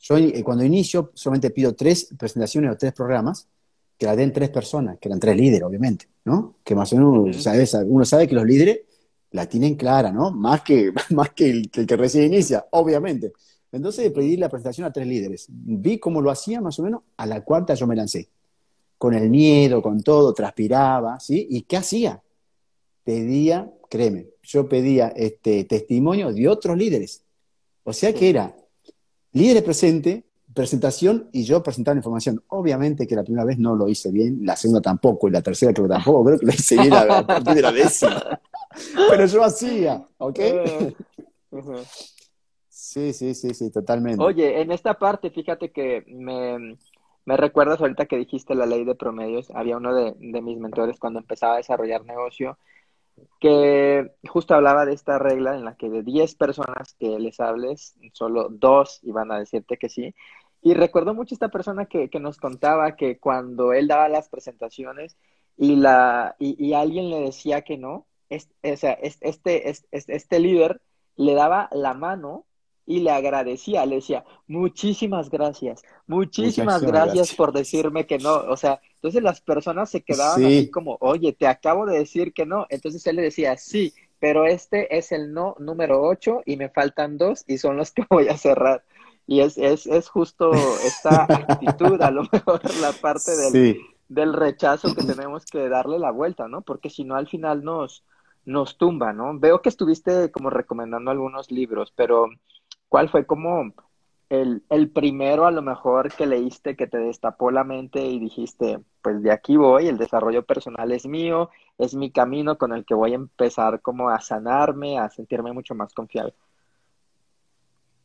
[0.00, 3.48] Yo eh, cuando inicio solamente pido tres presentaciones o tres programas
[3.96, 6.56] que la den tres personas, que eran tres líderes, obviamente, ¿no?
[6.64, 7.46] Que más o menos
[7.86, 8.80] uno sabe que los líderes
[9.30, 10.30] la tienen clara, ¿no?
[10.30, 13.32] Más que, más que el, que, recién inicia, obviamente.
[13.72, 15.46] Entonces pedí la presentación a tres líderes.
[15.48, 18.28] Vi cómo lo hacía más o menos, a la cuarta yo me lancé.
[19.04, 21.46] Con el miedo, con todo, transpiraba, ¿sí?
[21.50, 22.22] ¿Y qué hacía?
[23.04, 27.22] Pedía, créeme, yo pedía este testimonio de otros líderes.
[27.82, 28.56] O sea que era
[29.32, 32.42] líderes presente, presentación y yo presentaba información.
[32.48, 35.74] Obviamente que la primera vez no lo hice bien, la segunda tampoco, y la tercera
[35.74, 38.40] creo que tampoco, creo que lo hice bien a partir de la décima.
[39.10, 40.40] Pero yo hacía, ¿ok?
[42.70, 44.24] Sí, sí, sí, sí, totalmente.
[44.24, 46.78] Oye, en esta parte, fíjate que me,
[47.24, 49.50] me recuerdas ahorita que dijiste la ley de promedios.
[49.54, 52.58] Había uno de, mis mentores cuando empezaba a desarrollar negocio
[53.40, 57.94] que justo hablaba de esta regla en la que de 10 personas que les hables,
[58.12, 60.14] solo dos iban a decirte que sí.
[60.62, 65.16] Y recuerdo mucho esta persona que, nos contaba que cuando él daba las presentaciones
[65.56, 70.80] y, la, y, alguien le decía que no, es, o sea, este, este líder
[71.16, 72.46] le daba la mano
[72.86, 78.34] y le agradecía, le decía, muchísimas gracias, muchísimas, gracias, por decirme que no.
[78.34, 82.44] O sea, entonces las personas se quedaban así como, oye, te acabo de decir que
[82.46, 82.66] no.
[82.68, 87.18] Entonces él le decía, sí, pero este es el no número 8 y me faltan
[87.18, 88.84] dos y son los que voy a cerrar.
[89.26, 94.94] Y es, es, es justo esta actitud, a lo mejor la parte del, del rechazo
[94.94, 96.60] que tenemos que darle la vuelta, ¿no?
[96.60, 98.04] Porque si no, al final nos,
[98.44, 99.38] nos tumba, ¿no?
[99.38, 102.28] Veo que estuviste como recomendando algunos libros, pero
[102.94, 103.74] ¿cuál fue como
[104.30, 108.78] el, el, primero a lo mejor que leíste que te destapó la mente y dijiste,
[109.02, 112.94] pues de aquí voy, el desarrollo personal es mío, es mi camino con el que
[112.94, 116.34] voy a empezar como a sanarme, a sentirme mucho más confiable?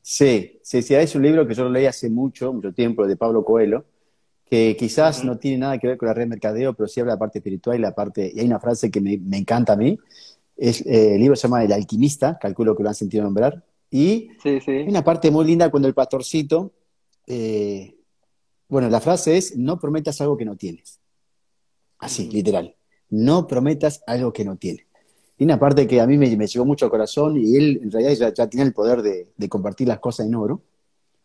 [0.01, 3.15] Sí, sí, sí, es un libro que yo lo leí hace mucho, mucho tiempo, de
[3.15, 3.85] Pablo Coelho,
[4.43, 7.17] que quizás no tiene nada que ver con la red mercadeo, pero sí habla de
[7.17, 9.99] la parte espiritual y la parte, y hay una frase que me, encanta a mí,
[10.57, 14.29] es, eh, el libro se llama El alquimista, calculo que lo han sentido nombrar, y
[14.45, 16.71] hay una parte muy linda cuando el pastorcito,
[17.25, 17.95] eh,
[18.67, 20.99] bueno, la frase es, no prometas algo que no tienes.
[21.97, 22.75] Así, literal.
[23.09, 24.85] No prometas algo que no tienes.
[25.37, 27.91] Y una parte que a mí me, me llegó mucho al corazón y él en
[27.91, 30.61] realidad ya, ya tenía el poder de, de, compartir las cosas en oro.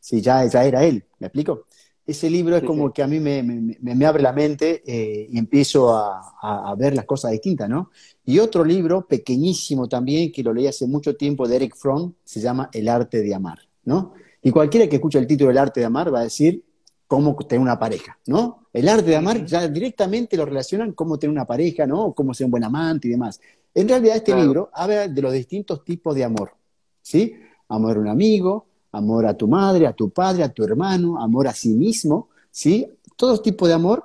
[0.01, 1.67] Sí, ya, ya era él, ¿me explico?
[2.07, 5.39] Ese libro es como que a mí me, me, me abre la mente eh, y
[5.39, 7.91] empiezo a, a, ver las cosas distintas, ¿no?
[8.27, 12.41] Y otro libro pequeñísimo también, que lo leí hace mucho tiempo, de Eric Fromm, se
[12.41, 14.13] llama El arte de amar, ¿no?
[14.43, 16.63] Y cualquiera que escuche el título El arte de amar va a decir
[17.07, 18.67] cómo tener una pareja, ¿no?
[18.73, 22.13] El arte de amar ya directamente lo relacionan cómo tener una pareja, ¿no?
[22.13, 23.41] Cómo ser un buen amante y demás.
[23.75, 26.53] En realidad este libro habla de los distintos tipos de amor,
[27.01, 27.35] ¿sí?
[27.69, 31.49] Amor a un amigo, amor a tu madre, a tu padre, a tu hermano, amor
[31.49, 32.87] a sí mismo, ¿sí?
[33.17, 34.05] Todo tipo de amor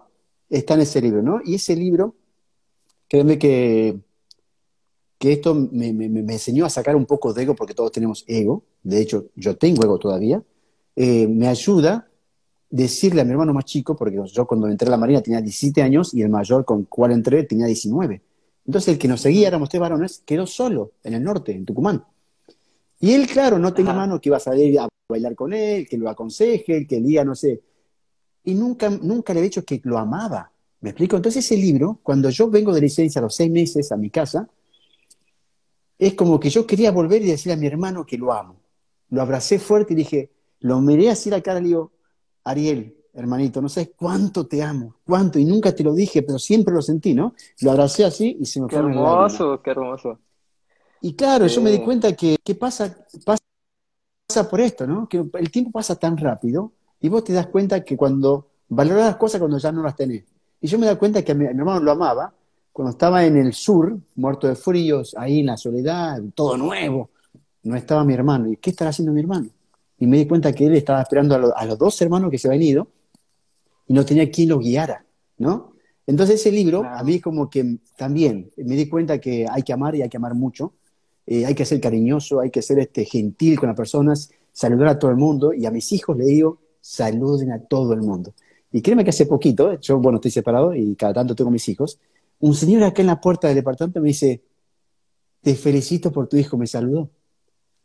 [0.49, 1.41] está en ese libro, ¿no?
[1.45, 2.15] Y ese libro,
[3.07, 3.99] créeme que,
[5.17, 9.01] que esto me, enseñó a sacar un poco de ego, porque todos tenemos ego, de
[9.01, 10.41] hecho yo tengo ego todavía,
[10.95, 12.07] eh, me ayuda
[12.69, 15.81] decirle a mi hermano más chico, porque yo cuando entré a la Marina tenía 17
[15.81, 18.21] años y el mayor con cual entré tenía 19.
[18.65, 22.03] Entonces el que nos seguía, éramos tres varones, quedó solo en el norte, en Tucumán.
[22.99, 25.97] Y él, claro, no tenía mano que iba a salir a bailar con él, que
[25.97, 27.61] lo aconseje, que diga, no sé.
[28.43, 30.51] Y nunca, nunca le he dicho que lo amaba.
[30.81, 31.15] ¿Me explico?
[31.15, 34.47] Entonces ese libro, cuando yo vengo de licencia a los seis meses a mi casa,
[35.97, 38.61] es como que yo quería volver y decir a mi hermano que lo amo.
[39.09, 40.31] Lo abracé fuerte y dije,
[40.61, 41.91] lo miré así la cara y le digo,
[42.45, 46.73] Ariel, hermanito, no sabes cuánto te amo, cuánto, y nunca te lo dije, pero siempre
[46.73, 47.33] lo sentí, ¿no?
[47.61, 50.19] Lo abracé así y se me qué fue hermoso, qué hermoso.
[51.01, 52.95] Y claro, yo me di cuenta que, ¿qué pasa?
[53.25, 53.39] pasa
[54.29, 55.09] pasa por esto, ¿no?
[55.09, 59.15] Que el tiempo pasa tan rápido y vos te das cuenta que cuando valoras las
[59.15, 60.23] cosas cuando ya no las tenés.
[60.61, 62.31] Y yo me da cuenta que a mi, hermano lo amaba
[62.71, 67.09] cuando estaba en el sur, muerto de fríos, ahí en la soledad, todo nuevo.
[67.63, 68.51] No estaba mi hermano.
[68.51, 69.49] ¿Y qué estará haciendo mi hermano?
[69.97, 72.47] Y me di cuenta que él estaba esperando a, a los dos hermanos que se
[72.47, 72.87] habían ido
[73.87, 75.03] y no tenía quien lo guiara,
[75.39, 75.73] ¿no?
[76.05, 79.95] Entonces ese libro, a mí como que también me di cuenta que hay que amar
[79.95, 80.73] y hay que amar mucho,
[81.31, 84.97] eh, hay que ser cariñoso, hay que ser este, gentil con las personas, saludar a
[84.97, 88.33] todo el mundo y a mis hijos le digo, saluden a todo el mundo.
[88.71, 91.99] Y créeme que hace poquito, yo, bueno, estoy separado y cada tanto tengo mis hijos,
[92.39, 94.41] un señor acá en la puerta del departamento me dice,
[95.41, 97.11] te felicito por tu hijo, me saludó.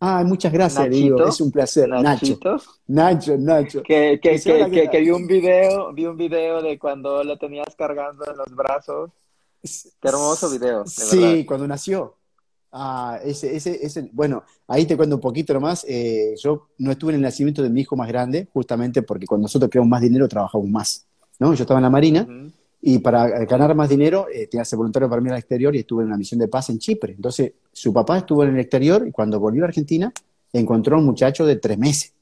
[0.01, 1.87] Ah, muchas gracias, digo, es un placer.
[1.87, 2.39] Nacho.
[2.87, 3.83] Nacho, Nacho.
[3.83, 8.25] Que, que, que, que, vi un video, vi un video de cuando lo tenías cargando
[8.27, 9.11] en los brazos.
[9.63, 10.87] Qué hermoso video.
[10.87, 12.17] sí, cuando nació.
[12.77, 15.87] Ah, ese, ese, ese, bueno, ahí te cuento un poquito nomás.
[15.89, 19.45] Eh, yo no estuve en el nacimiento de mi hijo más grande, justamente porque cuando
[19.45, 21.07] nosotros creamos más dinero trabajamos más.
[21.39, 21.55] ¿no?
[21.55, 22.27] Yo estaba en la Marina
[22.81, 25.79] y para ganar más dinero eh, tenía que ser voluntario para mí al exterior y
[25.79, 27.13] estuve en una misión de paz en Chipre.
[27.13, 30.13] Entonces, su papá estuvo en el exterior y cuando volvió a Argentina
[30.53, 32.13] encontró a un muchacho de tres meses.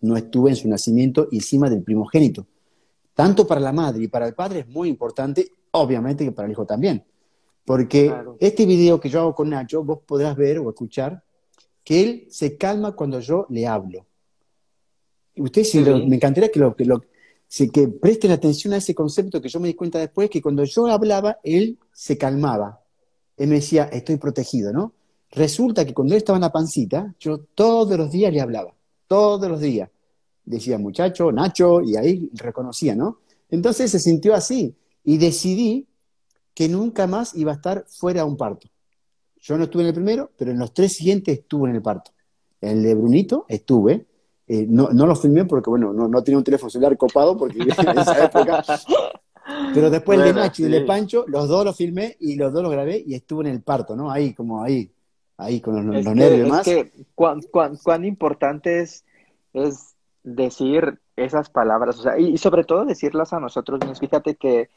[0.00, 2.46] No estuve en su nacimiento encima del primogénito.
[3.12, 6.52] Tanto para la madre y para el padre es muy importante, obviamente que para el
[6.52, 7.04] hijo también.
[7.70, 11.22] Porque este video que yo hago con Nacho, vos podrás ver o escuchar
[11.84, 14.08] que él se calma cuando yo le hablo.
[15.36, 15.78] Usted, sí.
[15.78, 17.00] me encantaría que lo, que lo,
[17.72, 20.88] que presten atención a ese concepto que yo me di cuenta después, que cuando yo
[20.88, 22.82] hablaba, él se calmaba.
[23.36, 24.92] Él me decía, estoy protegido, ¿no?
[25.30, 28.74] Resulta que cuando él estaba en la pancita, yo todos los días le hablaba,
[29.06, 29.88] todos los días.
[30.44, 33.20] Decía, muchacho, Nacho, y ahí reconocía, ¿no?
[33.48, 35.86] Entonces se sintió así y decidí
[36.54, 38.68] que nunca más iba a estar fuera de un parto.
[39.40, 42.10] Yo no estuve en el primero, pero en los tres siguientes estuve en el parto.
[42.60, 44.06] En el de Brunito estuve,
[44.46, 47.60] eh, no, no, lo filmé porque, bueno, no, no, tenía un teléfono celular copado porque
[47.60, 48.64] en esa época.
[49.72, 52.52] Pero después el de Nacho y el de Pancho, los dos los filmé y los
[52.52, 54.10] dos los grabé y estuve en el parto, ¿no?
[54.10, 54.92] Ahí, como ahí,
[55.36, 56.66] ahí con los, nervios más.
[56.66, 59.04] Es que cuán, cuán, cuán, importante es,
[59.52, 64.00] es decir esas palabras, o sea, y, sobre todo decirlas a nosotros mismos.
[64.00, 64.70] Fíjate que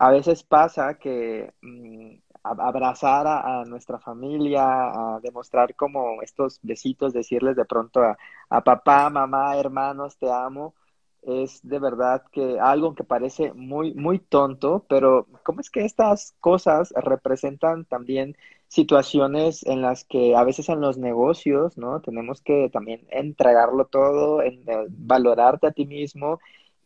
[0.00, 7.54] a veces pasa que mm, abrazar a, nuestra familia, a demostrar como estos besitos, decirles
[7.54, 10.74] de pronto a, papá, mamá, hermanos, te amo,
[11.20, 16.34] es de verdad que algo que parece muy, muy tonto, pero ¿cómo es que estas
[16.40, 18.36] cosas representan también
[18.68, 22.00] situaciones en las que a veces en los negocios, ¿no?
[22.00, 26.40] Tenemos que también entregarlo todo, en, eh, valorarte a ti mismo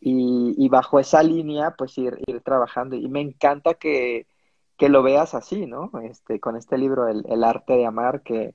[0.07, 2.95] y, bajo esa línea, pues ir, ir trabajando.
[2.95, 4.27] Y me encanta que,
[4.77, 5.89] que lo veas así, ¿no?
[6.03, 8.53] Este, con este libro, el, el, arte de amar, que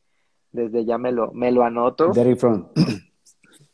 [0.53, 2.13] desde ya me lo, me lo anoto.
[2.13, 2.69] Derry Front.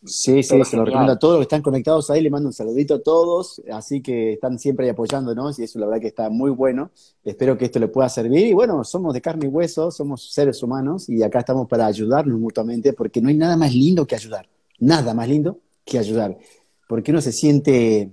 [0.09, 2.53] Sí, sí, se lo recomiendo a todos los que están conectados ahí, le mando un
[2.53, 6.31] saludito a todos, así que están siempre ahí apoyándonos y eso la verdad que está
[6.31, 6.93] muy bueno.
[7.25, 10.63] Espero que esto le pueda servir y bueno, somos de carne y hueso, somos seres
[10.63, 14.49] humanos y acá estamos para ayudarnos mutuamente porque no hay nada más lindo que ayudar,
[14.79, 16.39] nada más lindo que ayudar,
[16.87, 18.11] porque uno se siente,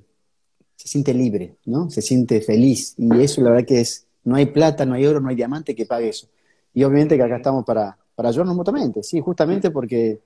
[0.75, 1.89] se siente libre, ¿no?
[1.89, 5.19] Se siente feliz y eso la verdad que es no hay plata, no hay oro,
[5.19, 6.27] no hay diamante que pague eso.
[6.73, 10.21] Y obviamente que acá estamos para, para ayudarnos mutuamente, sí, justamente porque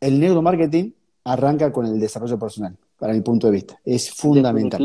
[0.00, 3.80] el neuromarketing arranca con el desarrollo personal, para mi punto de vista.
[3.84, 4.80] Es fundamental.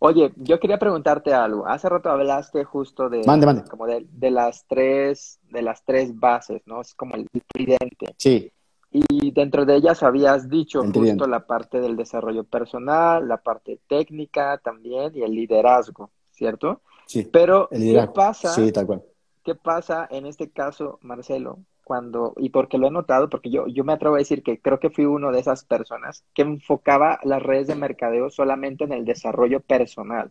[0.00, 1.66] Oye, yo quería preguntarte algo.
[1.66, 3.22] Hace rato hablaste justo de,
[3.68, 6.80] Como de, las tres, de las tres bases, ¿no?
[6.80, 8.14] Es como el tridente.
[8.16, 8.52] Sí.
[8.90, 14.58] Y dentro de ellas habías dicho justo la parte del desarrollo personal, la parte técnica
[14.58, 16.10] también y el liderazgo.
[16.38, 16.80] ¿cierto?
[17.06, 17.28] Sí.
[17.30, 18.50] Pero, ¿qué pasa?
[18.50, 19.02] Sí, tal cual.
[19.44, 21.58] ¿Qué pasa en este caso, Marcelo?
[21.82, 24.78] Cuando, y porque lo he notado, porque yo, yo me atrevo a decir que creo
[24.78, 29.04] que fui uno de esas personas que enfocaba las redes de mercadeo solamente en el
[29.04, 30.30] desarrollo personal.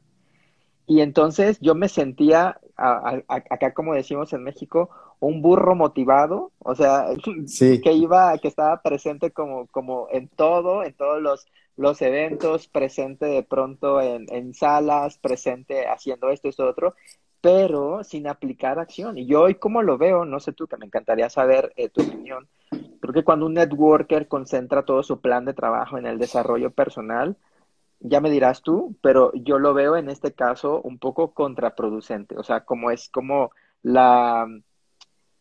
[0.86, 7.08] Y entonces yo me sentía, acá como decimos en México, un burro motivado, o sea,
[7.56, 13.27] que iba, que estaba presente como, como en todo, en todos los los eventos, presente
[13.27, 16.95] de pronto en, en salas, presente haciendo esto, esto, otro,
[17.39, 19.17] pero sin aplicar acción.
[19.17, 22.01] Y yo hoy como lo veo, no sé tú, que me encantaría saber eh, tu
[22.01, 22.47] opinión,
[22.99, 27.38] creo que cuando un networker concentra todo su plan de trabajo en el desarrollo personal,
[27.99, 32.43] ya me dirás tú, pero yo lo veo en este caso un poco contraproducente, o
[32.43, 33.51] sea, como es como
[33.84, 34.47] la...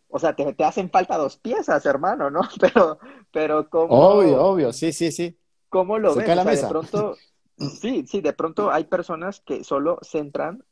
[0.08, 2.40] O sea, te, te hacen falta dos piezas, hermano, ¿no?
[2.60, 2.98] Pero,
[3.32, 3.94] pero como...
[3.94, 5.36] Obvio, obvio, sí, sí, sí.
[5.68, 6.26] ¿Cómo lo ves?
[6.26, 7.16] de pronto,
[7.58, 10.64] sí, sí, de pronto hay personas que solo centran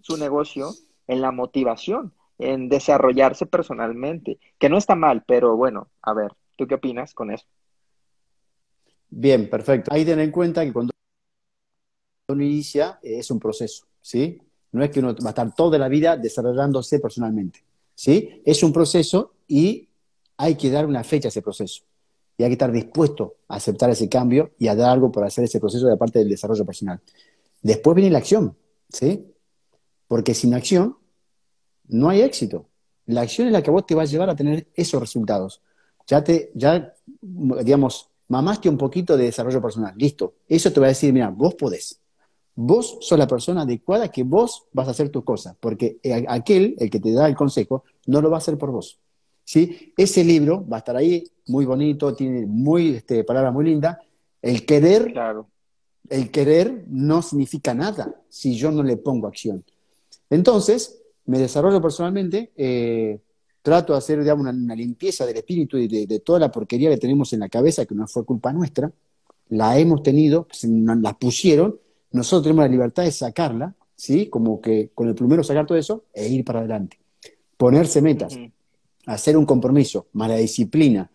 [0.00, 0.70] su negocio
[1.06, 6.66] en la motivación, en desarrollarse personalmente, que no está mal, pero bueno, a ver, ¿Tú
[6.66, 7.46] qué opinas con eso?
[9.08, 9.94] Bien, perfecto.
[9.94, 10.90] Hay que tener en cuenta que cuando
[12.28, 14.42] uno inicia es un proceso, ¿sí?
[14.72, 17.64] No es que uno va a estar toda la vida desarrollándose personalmente,
[17.98, 18.42] ¿sí?
[18.44, 19.88] Es un proceso y
[20.36, 21.82] hay que dar una fecha a ese proceso.
[22.36, 25.42] Y hay que estar dispuesto a aceptar ese cambio y a dar algo por hacer
[25.42, 27.00] ese proceso de parte del desarrollo personal.
[27.60, 28.56] Después viene la acción,
[28.88, 29.26] ¿sí?
[30.06, 30.96] Porque sin acción
[31.88, 32.68] no hay éxito.
[33.06, 35.60] La acción es la que vos te va a llevar a tener esos resultados.
[36.06, 39.94] Ya te, ya, digamos, mamaste un poquito de desarrollo personal.
[39.96, 40.36] Listo.
[40.46, 42.00] Eso te va a decir, mira, vos podés.
[42.60, 46.90] Vos sos la persona adecuada que vos vas a hacer tus cosas, porque aquel, el
[46.90, 48.98] que te da el consejo, no lo va a hacer por vos.
[49.44, 49.92] ¿Sí?
[49.96, 53.98] Ese libro va a estar ahí, muy bonito, tiene muy, este, palabras muy lindas.
[54.42, 55.48] El querer, claro.
[56.10, 59.64] el querer no significa nada si yo no le pongo acción.
[60.28, 63.20] Entonces, me desarrollo personalmente, eh,
[63.62, 67.32] trato de hacer digamos, una, limpieza del espíritu y de, toda la porquería que tenemos
[67.32, 68.90] en la cabeza, que no fue culpa nuestra,
[69.50, 71.78] la hemos tenido, pues, la pusieron,
[72.10, 74.28] nosotros tenemos la libertad de sacarla, ¿sí?
[74.28, 76.98] Como que con el primero sacar todo eso e ir para adelante.
[77.56, 78.38] Ponerse metas,
[79.06, 81.10] hacer un compromiso, mala disciplina,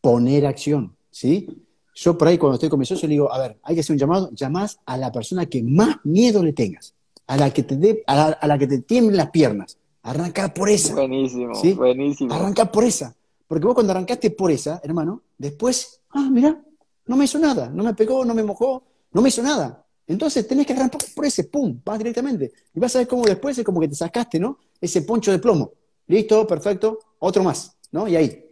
[0.00, 1.48] poner acción, ¿sí?
[1.94, 3.94] Yo por ahí cuando estoy con mi socio le digo, a ver, hay que hacer
[3.94, 6.94] un llamado, llamás a la persona que más miedo le tengas,
[7.26, 10.94] a la que te, dé, a la, que te tiemblen las piernas, arrancar por esa.
[10.94, 12.32] Buenísimo, buenísimo.
[12.32, 13.14] Arrancar por esa.
[13.46, 16.60] Porque vos cuando arrancaste por esa, hermano, después, ah, mira,
[17.06, 19.84] no me hizo nada, no me pegó, no me mojó, no me hizo nada.
[20.10, 22.52] Entonces tenés que arrancar por ese, pum, vas directamente.
[22.74, 24.58] Y vas a ver cómo después es como que te sacaste, ¿no?
[24.80, 25.72] Ese poncho de plomo.
[26.08, 28.08] Listo, perfecto, otro más, ¿no?
[28.08, 28.44] Y ahí,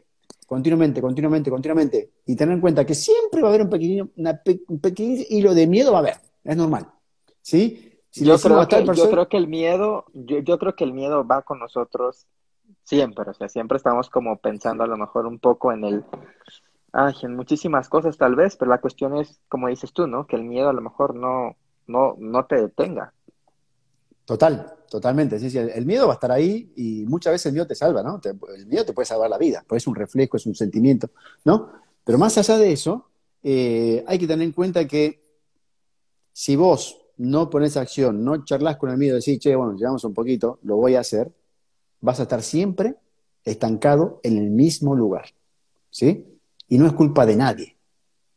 [0.46, 2.12] continuamente, continuamente, continuamente.
[2.26, 4.08] Y tener en cuenta que siempre va a haber un pequeño,
[4.68, 6.86] un pequeño hilo de miedo, va a haber, es normal.
[7.42, 7.92] ¿Sí?
[8.12, 11.42] yo, creo que, yo creo que el miedo, yo, yo creo que el miedo va
[11.42, 12.28] con nosotros
[12.84, 16.04] siempre, o sea, siempre estamos como pensando a lo mejor un poco en el,
[16.92, 20.26] ay, muchísimas cosas tal vez, pero la cuestión es, como dices tú, ¿no?
[20.26, 23.12] Que el miedo a lo mejor no, no, no te detenga.
[24.24, 27.66] Total, totalmente, sí, sí, el, miedo va a estar ahí y muchas veces el miedo
[27.66, 28.20] te salva, ¿no?
[28.54, 31.08] el miedo te puede salvar la vida, pues es un reflejo, es un sentimiento,
[31.46, 31.72] ¿no?
[32.04, 33.08] Pero más allá de eso,
[33.42, 35.22] eh, hay que tener en cuenta que
[36.32, 40.12] si vos no pones acción, no charlas con el miedo, decís, che, bueno, llevamos un
[40.12, 41.32] poquito, lo voy a hacer,
[42.00, 42.96] vas a estar siempre
[43.44, 45.30] estancado en el mismo lugar.
[45.90, 46.37] ¿Sí?
[46.68, 47.76] Y no es culpa de nadie.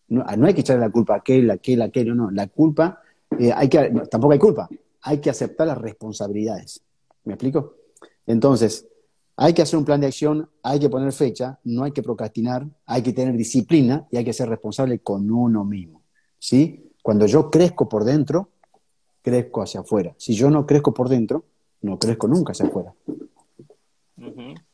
[0.08, 2.32] No, hay que echarle la culpa a aquel, a aquel, a aquel, no, no.
[2.32, 3.02] La culpa,
[3.40, 4.70] eh, hay que, tampoco hay culpa,
[5.02, 6.82] hay que aceptar las responsabilidades.
[7.24, 7.76] ¿Me explico?
[8.26, 8.88] Entonces,
[9.38, 12.68] hay que hacer un plan de acción, hay que poner fecha, no hay que procrastinar,
[12.86, 16.02] hay que tener disciplina y hay que ser responsable con uno mismo.
[16.38, 16.92] ¿Sí?
[17.02, 18.50] Cuando yo crezco por dentro,
[19.22, 20.14] crezco hacia afuera.
[20.18, 21.46] Si yo no crezco por dentro,
[21.82, 22.94] no crezco nunca hacia afuera.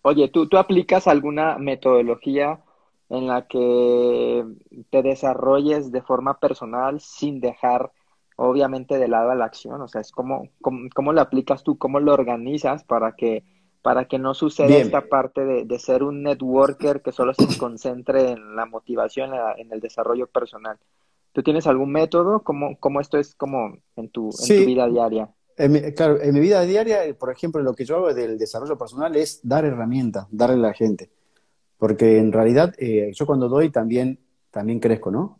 [0.02, 2.60] Oye, ¿tú, ¿tú aplicas alguna metodología
[3.10, 4.46] en la que
[4.90, 7.92] te desarrolles de forma personal sin dejar,
[8.36, 9.82] obviamente, de lado a la acción?
[9.82, 13.44] O sea, es como, cómo, lo aplicas tú, cómo lo organizas para que,
[13.82, 18.56] para que no suceda esta parte de, ser un networker que solo se concentre en
[18.56, 20.78] la motivación, en el desarrollo personal.
[21.32, 22.42] ¿Tú tienes algún método?
[22.44, 25.30] ¿Cómo, cómo esto es como en tu, vida diaria?
[25.96, 29.40] claro, en mi vida diaria, por ejemplo, lo que yo hago del desarrollo personal es
[29.44, 31.10] dar herramientas, darle a la gente.
[31.78, 34.20] Porque en realidad eh, yo cuando doy también,
[34.52, 35.40] también crezco, ¿no?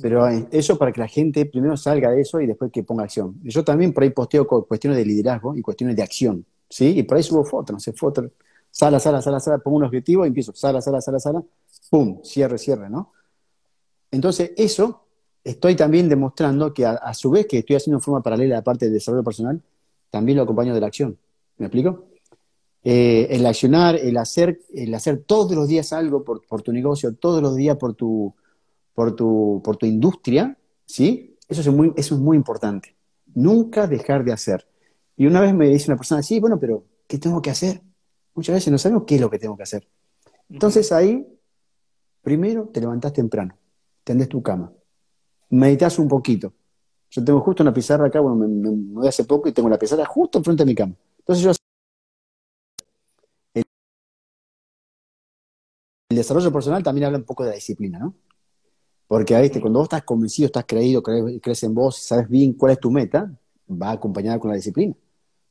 [0.00, 3.38] Pero eso para que la gente primero salga de eso y después que ponga acción.
[3.42, 6.98] Yo también por ahí posteo cuestiones de liderazgo y cuestiones de acción, ¿sí?
[6.98, 8.30] Y por ahí subo fotos, no sé, fotos,
[8.70, 11.44] sala, sala, sala, sala, pongo un objetivo y empiezo, sala, sala, sala, sala,
[11.90, 13.12] pum, cierre, cierre, ¿no?
[14.10, 15.04] Entonces, eso
[15.44, 18.86] estoy también demostrando que a, su vez que estoy haciendo en forma paralela la parte
[18.86, 19.60] del desarrollo personal,
[20.10, 21.18] también lo acompaño de la acción.
[21.58, 22.06] ¿Me explico?
[22.84, 27.40] Eh, el accionar, el hacer, el hacer todos los días algo por, tu negocio, todos
[27.40, 28.34] los días por tu,
[28.94, 31.36] por tu, por tu industria, ¿sí?
[31.48, 32.96] Eso es, muy, eso es muy importante.
[33.34, 34.66] Nunca dejar de hacer.
[35.16, 37.82] Y una vez me dice una persona, sí, bueno, pero ¿qué tengo que hacer?
[38.34, 39.86] Muchas veces no sabemos qué es lo que tengo que hacer.
[40.48, 41.26] Entonces ahí,
[42.22, 43.56] primero te levantás temprano
[44.04, 44.72] tendés tu cama.
[45.50, 46.52] Meditas un poquito.
[47.10, 50.04] Yo tengo justo una pizarra acá, bueno, me, me, hace poco y tengo la pizarra
[50.06, 50.94] justo enfrente de mi cama.
[51.18, 51.52] Entonces yo
[56.12, 58.14] el desarrollo personal también habla un poco de la disciplina, ¿no?
[59.08, 62.72] Porque ahí, cuando vos estás convencido, estás creído, crees, crees en vos, sabes bien cuál
[62.72, 63.30] es tu meta,
[63.70, 64.94] va acompañada con la disciplina.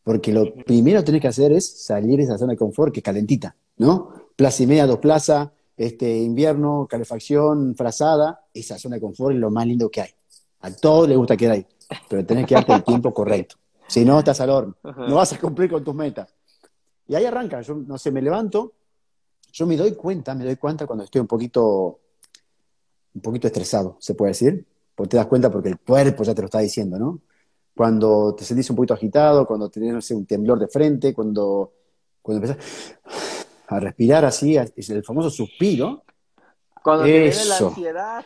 [0.03, 3.01] Porque lo primero que tenés que hacer es salir de esa zona de confort que
[3.01, 4.13] es calentita, ¿no?
[4.35, 9.51] Plaza y media, dos plazas, este, invierno, calefacción, frazada, esa zona de confort es lo
[9.51, 10.09] más lindo que hay.
[10.61, 11.65] A todos les gusta quedar ahí,
[12.09, 13.57] pero tenés que darte el tiempo correcto.
[13.87, 14.75] Si no, estás al horno.
[14.83, 16.33] No vas a cumplir con tus metas.
[17.07, 17.61] Y ahí arranca.
[17.61, 18.73] Yo, no sé, me levanto
[19.51, 21.99] Yo me doy cuenta, me doy cuenta cuando estoy un poquito,
[23.13, 26.41] un poquito estresado, se puede decir, porque te das cuenta porque el cuerpo ya te
[26.41, 27.19] lo está diciendo, ¿no?
[27.75, 31.71] Cuando te sentís un poquito agitado, cuando tenés un temblor de frente, cuando,
[32.21, 32.95] cuando empezás
[33.67, 36.03] a respirar así, el famoso suspiro.
[36.83, 38.25] Cuando te viene la ansiedad.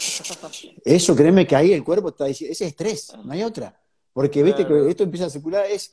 [0.84, 3.78] Eso, créeme que ahí el cuerpo está diciendo, ese es estrés, no hay otra.
[4.12, 5.92] Porque viste que esto empieza a circular, es.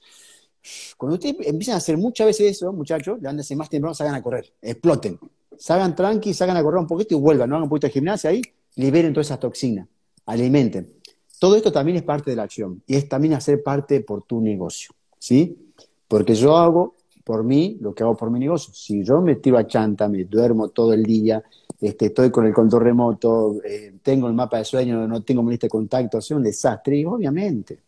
[0.98, 4.52] Cuando ustedes empiezan a hacer muchas veces eso, muchachos, levántense más temprano, salgan a correr,
[4.62, 5.20] exploten.
[5.58, 8.30] Salgan tranqui, salgan a correr un poquito y vuelvan, no hagan un poquito de gimnasia
[8.30, 8.42] ahí,
[8.76, 9.88] liberen todas esas toxinas,
[10.26, 10.94] alimenten.
[11.40, 14.42] Todo esto también es parte de la acción y es también hacer parte por tu
[14.42, 15.74] negocio, ¿sí?
[16.08, 18.74] Porque yo hago por mí lo que hago por mi negocio.
[18.74, 21.44] Si yo me tiro a chanta, me duermo todo el día,
[21.80, 25.52] este, estoy con el control remoto, eh, tengo el mapa de sueño, no tengo mi
[25.52, 27.80] lista de contactos, soy un desastre, y obviamente,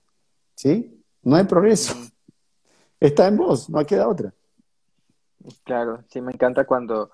[0.55, 1.01] ¿sí?
[1.23, 1.93] No hay progreso.
[2.99, 4.33] Está en vos, no queda otra.
[5.63, 7.11] Claro, sí, me encanta cuando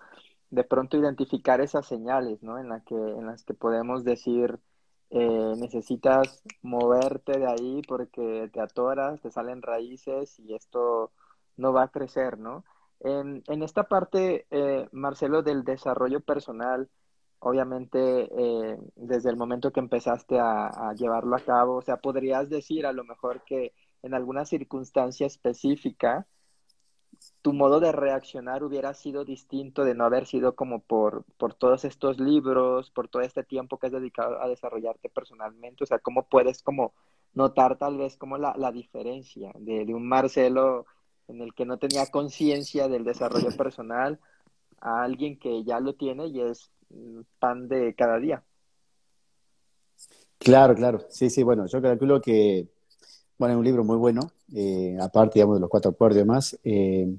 [0.50, 2.58] de pronto identificar esas señales, ¿no?
[2.58, 4.60] En, la que, en las que podemos decir,
[5.12, 11.12] eh, necesitas moverte de ahí porque te atoras, te salen raíces y esto
[11.58, 12.66] no va a crecer, ¿no?
[13.02, 16.90] En, esta parte, eh, Marcelo, del desarrollo personal,
[17.40, 22.86] obviamente eh, desde el momento que empezaste a, llevarlo a cabo, o sea, podrías decir
[22.86, 23.74] a lo mejor que
[24.04, 26.28] en alguna circunstancia específica,
[27.42, 31.86] tu modo de reaccionar hubiera sido distinto de no haber sido como por, por todos
[31.86, 36.28] estos libros, por todo este tiempo que has dedicado a desarrollarte personalmente, o sea, cómo
[36.28, 36.94] puedes como
[37.34, 40.86] notar tal vez como la, la diferencia de, de un Marcelo
[41.28, 44.20] en el que no tenía conciencia del desarrollo personal
[44.80, 46.72] a alguien que ya lo tiene y es
[47.40, 48.44] pan de cada día.
[50.38, 51.00] Claro, claro.
[51.10, 52.68] Sí, sí, bueno, yo calculo que,
[53.38, 56.58] bueno, es un libro muy bueno, eh, aparte, de los cuatro acuerdos y demás.
[56.64, 57.16] Eh,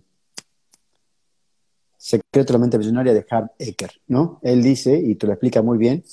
[1.99, 4.39] Secreto de la mente visionaria de Hart Ecker, ¿no?
[4.43, 6.05] Él dice, y te lo explica muy bien,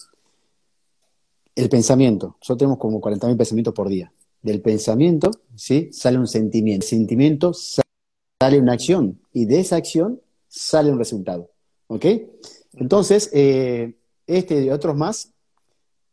[1.55, 2.37] el pensamiento.
[2.39, 4.11] Nosotros tenemos como 40.000 pensamientos por día.
[4.41, 5.89] Del pensamiento, ¿sí?
[5.91, 6.83] Sale un sentimiento.
[6.83, 9.19] El sentimiento sale una acción.
[9.33, 11.49] Y de esa acción sale un resultado.
[11.87, 12.05] ¿Ok?
[12.73, 13.95] Entonces, eh,
[14.25, 15.32] este y otros más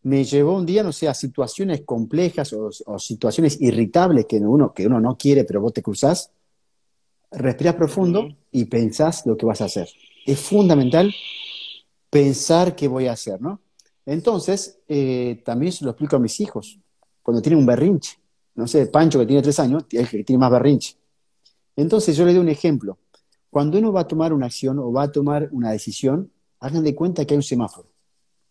[0.02, 4.86] me llevó un día, no sé, a situaciones complejas o, situaciones irritables que uno, que
[4.86, 6.30] uno no quiere, pero vos te cruzás,
[7.30, 9.88] respirás profundo y pensás lo que vas a hacer.
[10.26, 11.14] Es fundamental
[12.08, 13.60] pensar qué voy a hacer, ¿no?
[14.06, 16.78] Entonces, eh, también se lo explico a mis hijos,
[17.22, 18.18] cuando tienen un berrinche.
[18.54, 20.96] No sé, Pancho que tiene tres años, el que tiene más berrinche.
[21.76, 22.98] Entonces yo le doy un ejemplo.
[23.48, 26.94] Cuando uno va a tomar una acción o va a tomar una decisión, hagan de
[26.94, 27.89] cuenta que hay un semáforo.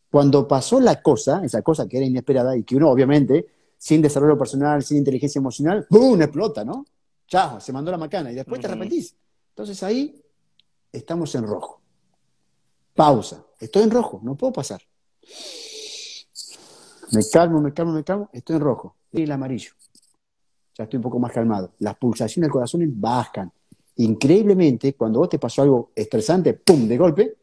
[0.10, 3.45] Cuando pasó la cosa, esa cosa que era inesperada y que uno obviamente,
[3.78, 6.22] sin desarrollo personal, sin inteligencia emocional, ¡pum!
[6.22, 6.86] explota, ¿no?
[7.28, 9.16] Chao, se mandó la macana y después te arrepentís.
[9.49, 10.20] Entonces ahí
[10.91, 11.82] estamos en rojo.
[12.95, 13.45] Pausa.
[13.60, 14.82] Estoy en rojo, no puedo pasar.
[17.12, 18.95] Me calmo, me calmo, me calmo, estoy en rojo.
[19.12, 19.72] Y el amarillo.
[20.76, 21.74] Ya estoy un poco más calmado.
[21.80, 23.51] Las pulsaciones del corazón bajan.
[23.97, 26.88] Increíblemente, cuando vos te pasó algo estresante, ¡pum!
[26.88, 27.38] de golpe,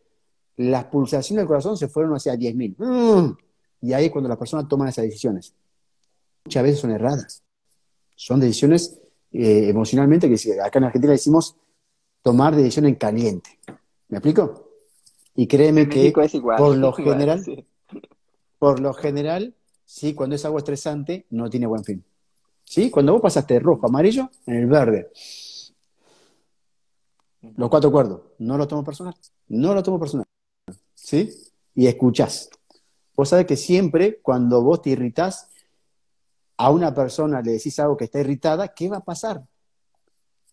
[0.56, 2.74] las pulsaciones del corazón se fueron hacia 10.000.
[2.78, 3.36] ¡Mm!
[3.82, 5.54] Y ahí es cuando las personas toman esas decisiones.
[6.44, 7.42] Muchas veces son erradas.
[8.14, 8.98] Son decisiones
[9.32, 11.56] eh, emocionalmente que acá en Argentina decimos
[12.22, 13.58] tomar decisiones en caliente.
[14.08, 14.70] ¿Me explico?
[15.34, 16.12] Y créeme que
[16.56, 17.66] por lo general,
[18.58, 19.54] por lo general,
[19.84, 22.04] sí, cuando es algo estresante, no tiene buen fin.
[22.64, 22.90] ¿Sí?
[22.90, 25.10] Cuando vos pasaste de rojo a amarillo, en el verde.
[27.56, 29.14] Los cuatro acuerdos, no lo tomo personal.
[29.48, 30.25] No lo tomo personal.
[31.06, 31.32] ¿Sí?
[31.76, 32.50] Y escuchás.
[33.14, 35.48] Vos sabés que siempre cuando vos te irritás,
[36.56, 39.46] a una persona le decís algo que está irritada, ¿qué va a pasar?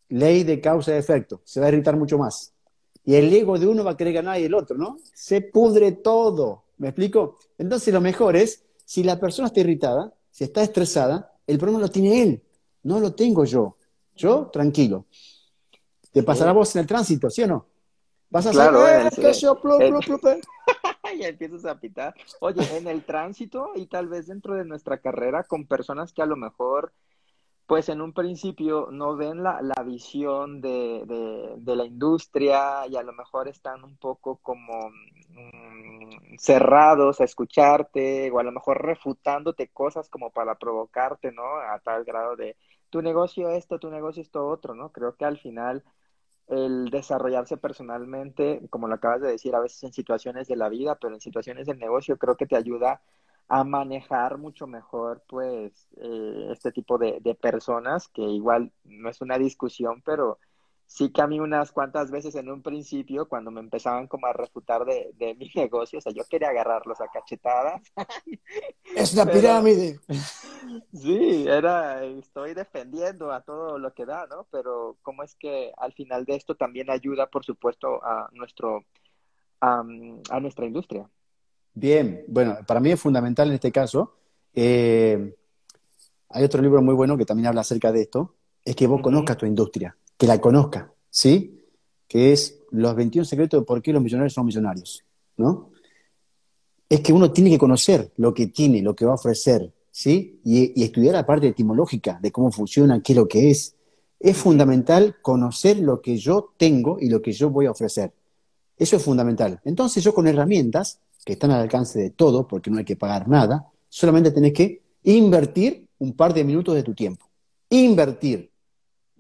[0.10, 2.54] Ley de causa y efecto, se va a irritar mucho más.
[3.04, 5.00] Y el ego de uno va a querer ganar y el otro, ¿no?
[5.14, 6.66] Se pudre todo.
[6.78, 7.40] ¿Me explico?
[7.58, 11.90] Entonces lo mejor es, si la persona está irritada, si está estresada, el problema lo
[11.90, 12.44] tiene él,
[12.84, 13.76] no lo tengo yo.
[14.16, 15.06] Yo, tranquilo.
[16.12, 17.73] Te pasará vos en el tránsito, ¿sí o no?
[18.34, 19.62] Vas a saber que yo,
[21.16, 22.16] y empiezas a pitar.
[22.40, 26.26] Oye, en el tránsito y tal vez dentro de nuestra carrera con personas que a
[26.26, 26.94] lo mejor,
[27.68, 31.04] pues en un principio no ven la, la visión de,
[31.58, 34.90] de, la industria y a lo mejor están un poco como
[35.30, 41.44] mm, cerrados a escucharte o a lo mejor refutándote cosas como para provocarte, ¿no?
[41.44, 42.58] A tal grado de
[42.90, 44.92] tu negocio esto, tu negocio esto otro, ¿no?
[44.92, 45.84] Creo que al final
[46.48, 50.96] el desarrollarse personalmente, como lo acabas de decir, a veces en situaciones de la vida,
[51.00, 53.02] pero en situaciones del negocio, creo que te ayuda
[53.48, 59.38] a manejar mucho mejor, pues, eh, este tipo de, personas, que igual no es una
[59.38, 60.40] discusión, pero
[60.94, 64.34] sí que a mí unas cuantas veces en un principio, cuando me empezaban como a
[64.34, 67.82] refutar de, de mi negocio, o sea, yo quería agarrarlos a cachetadas.
[68.96, 70.00] Es una pirámide.
[70.94, 74.48] Sí, era, estoy defendiendo a todo lo que da, ¿no?
[74.50, 78.86] Pero cómo es que al final de esto también ayuda, por supuesto, a nuestro,
[79.60, 79.84] a,
[80.40, 81.10] nuestra industria.
[81.74, 84.16] Bien, bueno, para mí es fundamental en este caso.
[84.56, 85.36] Eh,
[86.30, 89.38] hay otro libro muy bueno que también habla acerca de esto, es que vos conozcas
[89.38, 91.66] tu industria que la conozca, ¿sí?
[92.08, 95.04] Que es los 21 secretos de por qué los millonarios son millonarios,
[95.36, 95.72] ¿no?
[96.88, 100.40] Es que uno tiene que conocer lo que tiene, lo que va a ofrecer, ¿sí?
[100.46, 103.76] Y, estudiar la parte etimológica de cómo funciona, qué es lo que es.
[104.18, 108.14] Es fundamental conocer lo que yo tengo y lo que yo voy a ofrecer.
[108.78, 109.60] Eso es fundamental.
[109.66, 113.28] Entonces yo con herramientas que están al alcance de todo, porque no hay que pagar
[113.28, 117.30] nada, solamente tenés que invertir un par de minutos de tu tiempo.
[117.70, 118.53] Invertir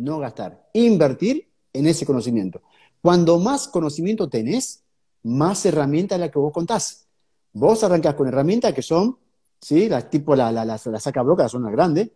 [0.04, 2.62] no gastar, invertir en ese conocimiento.
[3.02, 4.84] Cuando más conocimiento tenés,
[5.24, 7.08] más herramientas la que vos contás.
[7.54, 9.18] Vos arrancás con herramientas que son,
[9.62, 9.88] ¿sí?
[9.88, 12.10] Las tipo la, la, la, saca bloca, son las grandes.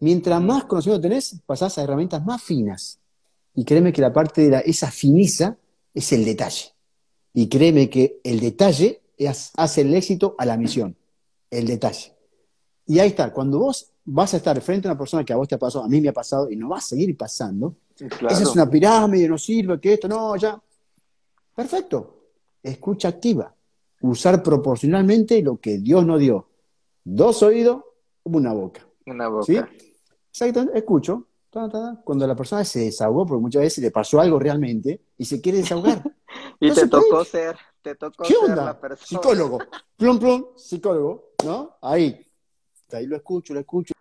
[0.00, 2.98] Mientras más conocimiento tenés, pasás a herramientas más finas.
[3.54, 5.56] Y créeme que la parte de la, esa fineza
[5.94, 6.72] es el detalle.
[7.32, 9.02] Y créeme que el detalle
[9.56, 10.96] hace el éxito a la misión.
[11.50, 12.12] El detalle.
[12.86, 15.48] Y ahí está, cuando vos vas a estar frente a una persona que a vos
[15.48, 17.74] te ha pasado, a mí me ha pasado y no va a seguir pasando.
[17.98, 20.60] Esa es una pirámide, no sirve, que esto, no, ya.
[21.54, 22.14] Perfecto.
[22.62, 23.52] Escucha activa.
[24.02, 26.48] Usar proporcionalmente lo que Dios nos dio.
[27.02, 27.82] Dos oídos,
[28.24, 28.86] una boca.
[29.06, 29.44] Una boca.
[29.46, 29.58] ¿Sí?
[30.30, 31.26] Exactamente, escucho.
[32.04, 35.58] Cuando la persona se desahogó, porque muchas veces le pasó algo realmente y se quiere
[35.58, 36.02] desahogar.
[36.60, 38.64] y te tocó ser, te tocó ¿Qué ser onda?
[38.66, 39.06] la persona.
[39.06, 39.58] Psicólogo.
[39.96, 41.78] Plum, plum, psicólogo, ¿no?
[41.80, 42.25] Ahí.
[42.92, 43.92] Ahí lo escucho, lo escucho.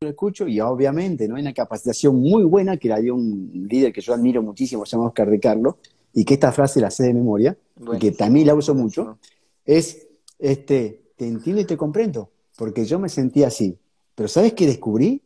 [0.00, 3.92] Lo escucho y obviamente no hay una capacitación muy buena que la dio un líder
[3.92, 5.78] que yo admiro muchísimo, se llama Oscar Ricardo,
[6.12, 7.56] y que esta frase la sé de memoria,
[7.94, 9.18] y que también la uso mucho,
[9.64, 13.78] es, este, te entiendo y te comprendo, porque yo me sentía así,
[14.14, 15.22] pero ¿sabes qué descubrí?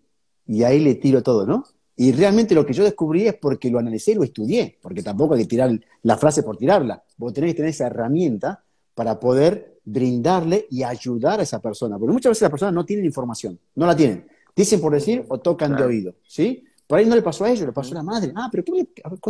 [0.46, 1.64] Y ahí le tiro todo, ¿no?
[1.96, 5.34] Y realmente lo que yo descubrí es porque lo analicé y lo estudié, porque tampoco
[5.34, 5.70] hay que tirar
[6.02, 8.64] la frase por tirarla, vos tenés que tener esa herramienta
[8.94, 11.98] para poder brindarle y ayudar a esa persona.
[11.98, 14.26] Porque muchas veces las personas no tienen información, no la tienen.
[14.54, 16.64] Dicen por decir o tocan de oído, ¿sí?
[16.86, 18.32] Por ahí no le pasó a ellos, le pasó a la madre.
[18.36, 18.88] Ah, pero ¿qué, le,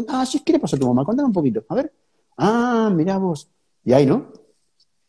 [0.08, 1.04] ah, sí, ¿qué le pasó a tu mamá?
[1.04, 1.64] Cuéntame un poquito.
[1.68, 1.92] A ver.
[2.36, 3.48] Ah, mira vos.
[3.84, 4.32] Y ahí, ¿no?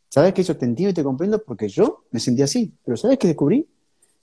[0.09, 1.43] ¿Sabes que eso te entiendo y te comprendo?
[1.43, 2.71] Porque yo me sentí así.
[2.85, 3.67] Pero ¿sabes qué descubrí?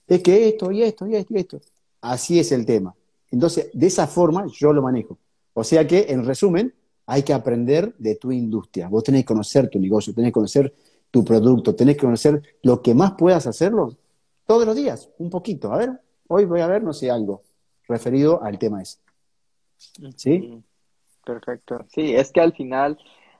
[0.06, 1.60] Es que esto y esto y esto y esto.
[2.00, 2.94] Así es el tema.
[3.30, 5.18] Entonces, de esa forma yo lo manejo.
[5.52, 6.72] O sea que, en resumen,
[7.06, 8.88] hay que aprender de tu industria.
[8.88, 10.72] Vos tenés que conocer tu negocio, tenés que conocer
[11.10, 13.96] tu producto, tenés que conocer lo que más puedas hacerlo
[14.46, 15.72] todos los días, un poquito.
[15.72, 17.42] A ver, hoy voy a ver, no sé, algo
[17.88, 18.98] referido al tema ese.
[20.16, 20.62] ¿Sí?
[21.24, 21.84] Perfecto.
[21.88, 22.98] Sí, es que al final,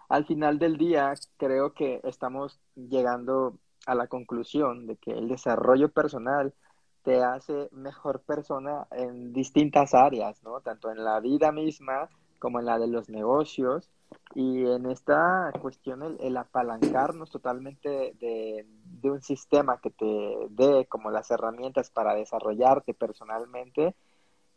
[0.09, 5.91] al final del día, creo que estamos llegando a la conclusión de que el desarrollo
[5.91, 6.55] personal
[7.03, 10.61] te hace mejor persona en distintas áreas, ¿no?
[10.61, 12.09] Tanto en la vida misma
[12.39, 13.91] como en la de los negocios
[14.35, 18.67] y en esta cuestión, el, apalancarnos totalmente de,
[19.03, 23.97] un sistema que te dé como las herramientas para desarrollarte personalmente,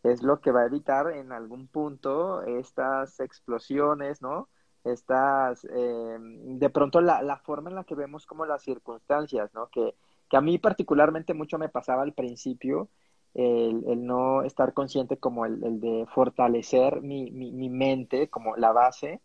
[0.04, 4.50] es lo que va a evitar en algún punto estas explosiones, ¿no?
[4.84, 9.70] Estas, eh, de pronto la, la, forma en la que vemos como las circunstancias, ¿no?
[9.70, 9.96] Que,
[10.30, 12.90] que a mí particularmente mucho me pasaba al principio,
[13.34, 18.56] el, el, no estar consciente como el, el de fortalecer mi, mi, mi, mente como
[18.58, 19.22] la base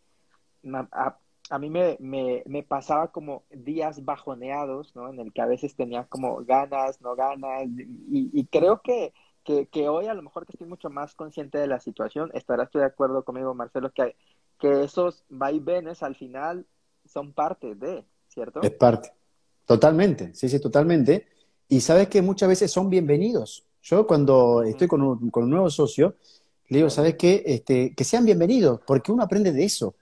[0.75, 5.09] a, mí me, me, pasaba como días bajoneados, ¿no?
[5.09, 7.65] En el que a veces tenía como ganas, no ganas,
[8.11, 9.13] y, creo que,
[9.45, 12.85] que, hoy a lo mejor que estoy mucho más consciente de la situación, estarás de
[12.85, 14.17] acuerdo conmigo, Marcelo, que,
[14.59, 16.67] que esos vaivenes al final
[17.05, 18.61] son parte de, ¿cierto?
[18.63, 19.13] Es parte,
[19.67, 21.27] totalmente, sí, sí, totalmente.
[21.69, 23.65] Y sabes que muchas veces son bienvenidos.
[23.83, 26.17] Yo cuando estoy con un, con un nuevo socio,
[26.69, 27.43] le digo, ¿sabes qué?
[27.47, 29.95] Este, que sean bienvenidos, porque uno aprende de eso.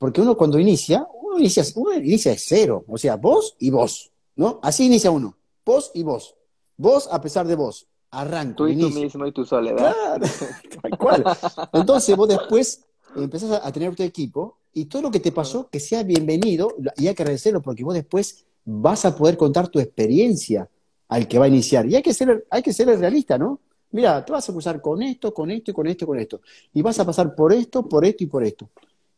[0.00, 4.10] Porque uno cuando inicia, uno inicia, uno inicia de cero, o sea, vos y vos,
[4.34, 4.58] ¿no?
[4.62, 6.36] Así inicia uno, vos y vos.
[6.78, 8.64] Vos a pesar de vos, arranco.
[8.64, 9.94] Tú y tú mismo y tu soledad.
[9.94, 10.26] Claro,
[10.82, 11.24] tal cual.
[11.74, 12.82] Entonces vos después
[13.14, 17.06] empezás a tener tu equipo y todo lo que te pasó, que sea bienvenido y
[17.06, 20.66] hay que agradecerlo porque vos después vas a poder contar tu experiencia
[21.08, 21.84] al que va a iniciar.
[21.84, 23.60] Y hay que ser, hay que ser realista, ¿no?
[23.90, 26.40] Mira, te vas a cruzar con esto, con esto y con esto y con esto.
[26.72, 28.70] Y vas a pasar por esto, por esto y por esto.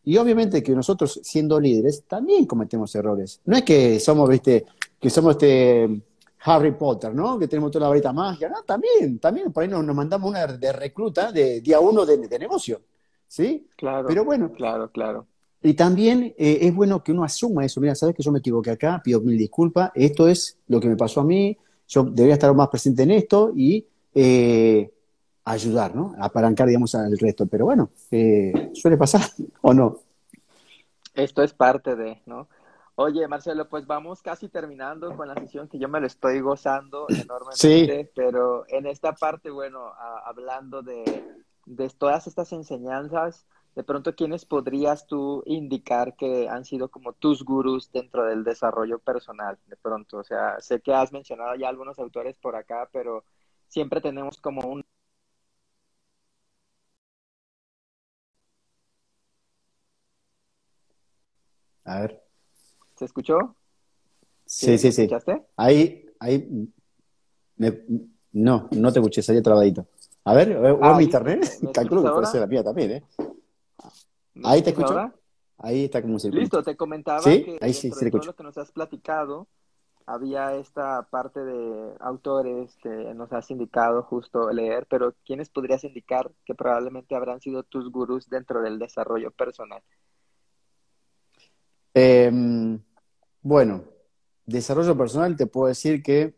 [0.05, 3.41] Y obviamente que nosotros, siendo líderes, también cometemos errores.
[3.45, 4.65] No es que somos, viste,
[4.99, 6.03] que somos este
[6.45, 7.39] Harry Potter, ¿no?
[7.39, 8.49] Que tenemos toda la varita mágica.
[8.49, 12.81] No, también, también, por ahí nos, mandamos una de recluta de día uno de, negocio,
[13.29, 13.69] ¿sí?
[13.77, 14.09] Claro.
[14.09, 14.53] Pero bueno.
[14.53, 15.27] Claro, claro.
[15.63, 17.81] Y también eh, es bueno que uno asuma eso.
[17.81, 19.93] Mira, sabes que yo me equivoqué acá, pido mil disculpas.
[19.95, 21.57] Esto es lo que me pasó a mí.
[21.87, 24.92] Yo debería estar más presente en esto y eh,
[25.45, 26.15] ayudar, ¿no?
[26.19, 27.47] Apalancar, digamos, al resto.
[27.47, 29.23] Pero bueno, eh, suele pasar,
[29.63, 29.99] ¿o no?
[31.15, 32.49] Esto es parte de, ¿no?
[32.95, 37.07] Oye, Marcelo, pues vamos casi terminando con la sesión que yo me lo estoy gozando
[37.09, 39.93] enormemente, pero en esta parte, bueno,
[40.25, 41.25] hablando de,
[41.65, 47.43] de todas estas enseñanzas, de pronto, ¿quiénes podrías tú indicar que han sido como tus
[47.43, 49.59] gurús dentro del desarrollo personal?
[49.67, 53.25] De pronto, o sea, sé que has mencionado ya algunos autores por acá, pero
[53.69, 54.85] siempre tenemos como un
[61.85, 62.23] A ver.
[62.97, 63.57] ¿Se escuchó?
[64.45, 65.03] Sí, sí, sí.
[65.03, 65.43] ¿Escuchaste?
[65.57, 66.69] Ahí, ahí.
[68.33, 69.87] no, no te escuché, salía trabadito.
[70.25, 73.05] A ver, o ah, mi internet, calculo que puede ser la mía también, ¿eh?
[74.45, 75.13] Ahí te escucho.
[75.59, 78.59] Ahí está como se Listo, te comentaba que ahí sí, de todo lo que nos
[78.59, 79.47] has platicado,
[80.07, 86.33] había esta parte de autores que nos has indicado justo leer, pero ¿quiénes podrías indicar
[86.45, 89.83] que probablemente habrán sido tus gurús dentro del desarrollo personal?
[91.95, 92.79] Em,
[93.43, 93.85] bueno,
[94.47, 96.35] desarrollo personal te puedo decir que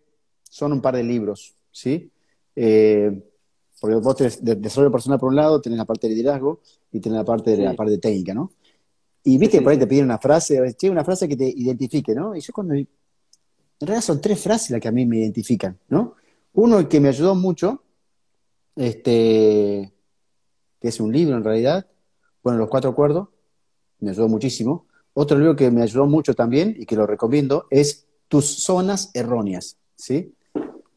[0.49, 2.11] son un par de libros, ¿sí?
[2.57, 3.23] Eh,
[3.81, 6.61] porque vos tenés desarrollo personal por un lado, tenés la parte de liderazgo
[6.93, 8.53] y tenés la parte de la parte técnica, ¿no?
[9.25, 12.37] Y viste por ahí te piden una frase, una frase que te identifique, ¿no?
[12.37, 12.87] Y yo cuando en
[13.81, 16.15] realidad son tres frases las que a mí me identifican, ¿no?
[16.53, 17.83] Uno que me ayudó mucho,
[18.77, 19.93] este,
[20.81, 21.87] que es un libro en realidad,
[22.43, 23.29] bueno, Los Cuatro Acuerdos,
[24.01, 24.87] me ayudó muchísimo.
[25.15, 29.79] Otro libro que me ayudó mucho también y que lo recomiendo es Tus zonas erróneas,
[29.95, 30.35] ¿sí?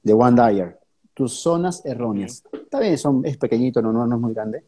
[0.01, 0.79] De One Dyer.
[1.13, 2.43] Tus zonas erróneas.
[2.51, 4.63] Está bien, son, es pequeñito, no, no, es muy grande.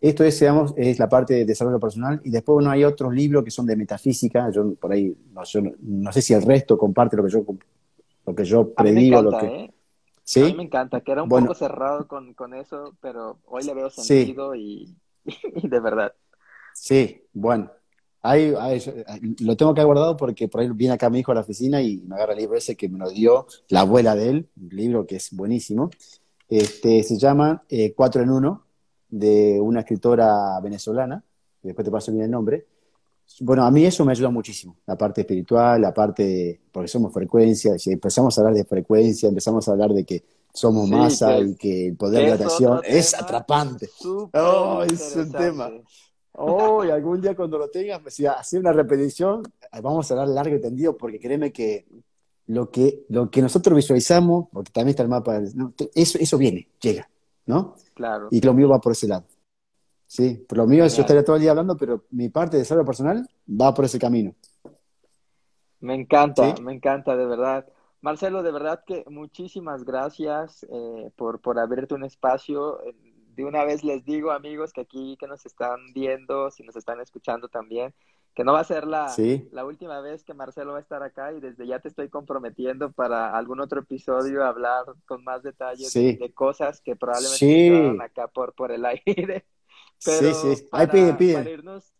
[0.00, 3.44] Esto es, digamos, es la parte de desarrollo personal y después bueno, hay otros libros
[3.44, 4.50] que son de metafísica.
[4.50, 5.42] Yo por ahí, no,
[5.82, 7.44] no, sé si el resto comparte lo que yo,
[8.26, 9.22] lo que yo predigo.
[9.22, 9.46] lo que...
[9.46, 9.74] ¿eh?
[10.24, 10.42] ¿Sí?
[10.42, 13.74] A mí me encanta, que era un poco cerrado con, con, eso, pero hoy le
[13.74, 16.12] veo sentido y, y de verdad.
[16.72, 17.70] Sí, bueno,
[18.22, 18.52] Ahí,
[19.40, 21.98] lo tengo que guardado porque por ahí viene acá mi hijo a la oficina y
[21.98, 25.06] me agarra el libro ese que me lo dio la abuela de él, un libro
[25.06, 25.90] que es buenísimo.
[26.48, 28.66] Este, se llama eh, Cuatro en Uno,
[29.08, 31.24] de una escritora venezolana,
[31.62, 32.66] después te paso bien el nombre.
[33.40, 37.78] Bueno, a mí eso me ayuda muchísimo, la parte espiritual, la parte, porque somos frecuencia,
[37.78, 41.88] si empezamos a hablar de frecuencia, empezamos a hablar de que somos masa y que
[41.88, 43.88] el poder de la atracción es atrapante.
[44.34, 45.70] Oh, es un tema.
[46.42, 49.42] Oh, y algún día cuando lo tengas, si hace una repetición,
[49.82, 51.86] vamos a hablar largo y tendido, porque créeme que
[52.46, 55.38] lo que, lo que nosotros visualizamos, porque también está el mapa,
[55.94, 57.10] eso, eso viene, llega,
[57.44, 57.74] ¿no?
[57.92, 58.28] Claro.
[58.30, 59.24] Y lo mío va por ese lado.
[60.06, 62.86] Sí, por lo mío yo estaría todo el día hablando, pero mi parte de desarrollo
[62.86, 64.34] personal va por ese camino.
[65.80, 67.66] Me encanta, me encanta, de verdad.
[68.00, 72.80] Marcelo, de verdad que muchísimas gracias eh, por, por abrirte un espacio
[73.34, 77.00] de una vez les digo, amigos, que aquí que nos están viendo, si nos están
[77.00, 77.94] escuchando también,
[78.34, 79.12] que no va a ser la,
[79.50, 82.92] la última vez que Marcelo va a estar acá y desde ya te estoy comprometiendo
[82.92, 87.98] para algún otro episodio hablar con más detalles de, cosas que probablemente sí.
[88.00, 89.46] acá por, por el aire.
[90.04, 90.68] Pero sí, sí.
[90.70, 91.92] Para, para, irnos,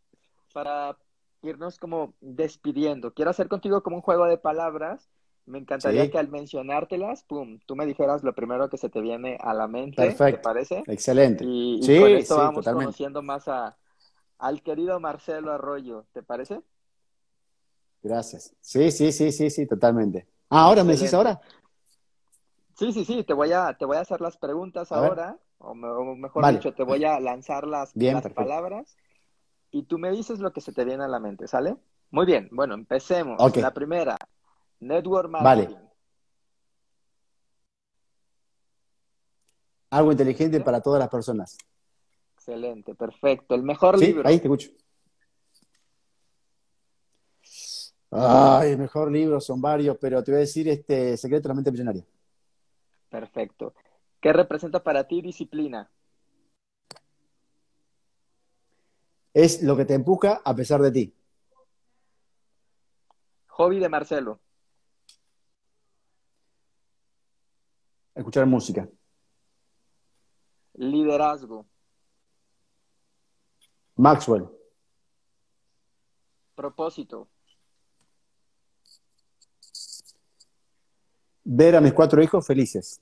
[0.52, 0.96] para
[1.42, 5.10] irnos como despidiendo, quiero hacer contigo como un juego de palabras
[5.50, 9.36] me encantaría que al mencionártelas, pum, tú me dijeras lo primero que se te viene
[9.40, 10.38] a la mente, Perfecto.
[10.38, 10.82] ¿te parece?
[10.86, 11.44] Excelente.
[11.46, 13.76] Y, con esto vamos conociendo más a,
[14.38, 16.62] al querido Marcelo Arroyo, ¿te parece?
[18.02, 18.54] Gracias.
[18.60, 20.26] Sí, sí, sí, sí, sí, totalmente.
[20.48, 21.40] Ah, ahora me decís ahora.
[22.78, 26.50] Sí, sí, sí, te voy a, te voy a hacer las preguntas ahora, o, mejor
[26.52, 28.96] dicho, te voy a lanzar las, las palabras
[29.70, 31.76] y tú me dices lo que se te viene a la mente, ¿sale?
[32.10, 33.56] Muy bien, bueno, empecemos.
[33.56, 34.16] La primera,
[34.80, 35.74] Network marketing.
[35.74, 35.90] Vale.
[39.90, 41.58] Algo inteligente para todas las personas.
[42.34, 43.54] Excelente, perfecto.
[43.54, 44.06] El mejor ¿Sí?
[44.06, 44.28] libro.
[44.28, 44.70] Ahí te escucho.
[48.12, 51.54] Ay, el mejor libro son varios, pero te voy a decir este Secreto de la
[51.54, 52.04] mente millonaria.
[53.08, 53.74] Perfecto.
[54.20, 55.90] ¿Qué representa para ti disciplina?
[59.32, 61.14] Es lo que te empuja a pesar de ti.
[63.48, 64.40] Hobby de Marcelo.
[68.20, 68.86] Escuchar música.
[70.74, 71.66] Liderazgo.
[73.96, 74.46] Maxwell.
[76.54, 77.28] Propósito.
[81.44, 83.00] ver a mis cuatro hijos felices.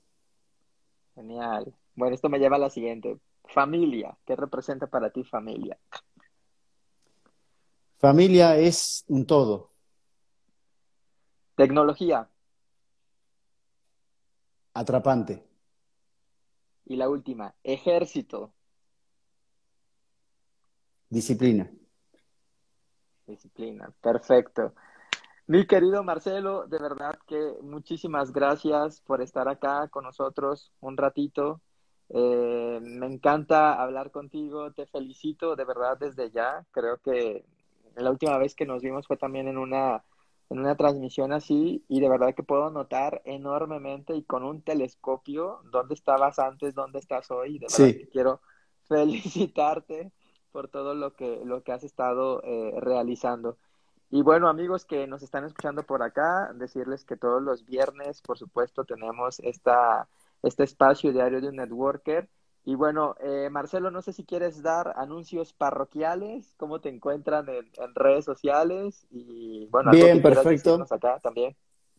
[1.15, 1.75] Genial.
[1.95, 3.17] Bueno, esto me lleva a la siguiente.
[3.43, 4.17] Familia.
[4.25, 5.77] ¿Qué representa para ti familia?
[7.97, 9.73] Familia es un todo.
[11.57, 12.29] Tecnología.
[14.79, 15.43] Atrapante.
[16.85, 18.53] Y la última, ejército.
[21.09, 21.69] Disciplina.
[23.27, 24.73] Disciplina, perfecto.
[25.47, 31.59] Mi querido Marcelo, de verdad que muchísimas gracias por estar acá con nosotros un ratito.
[32.07, 36.65] Eh, me encanta hablar contigo, te felicito de verdad desde ya.
[36.71, 37.43] Creo que
[37.97, 40.05] la última vez que nos vimos fue también en una,
[40.49, 45.61] en una transmisión así y de verdad que puedo notar enormemente y con un telescopio
[45.71, 47.59] dónde estabas antes, dónde estás hoy.
[47.59, 48.41] De verdad que quiero
[48.87, 50.11] felicitarte
[50.51, 53.57] por todo lo que, lo que has estado eh, realizando.
[54.11, 58.39] Y bueno, amigos que nos están escuchando por acá, decirles que todos los viernes, por
[58.39, 60.09] supuesto, tenemos esta,
[60.41, 62.27] este espacio diario de un networker.
[62.69, 67.95] Y bueno, eh, Marcelo, no sé si quieres dar anuncios parroquiales, cómo te encuentran en,
[67.95, 70.85] redes sociales y bueno, bien, perfecto.
[70.87, 71.55] acá también.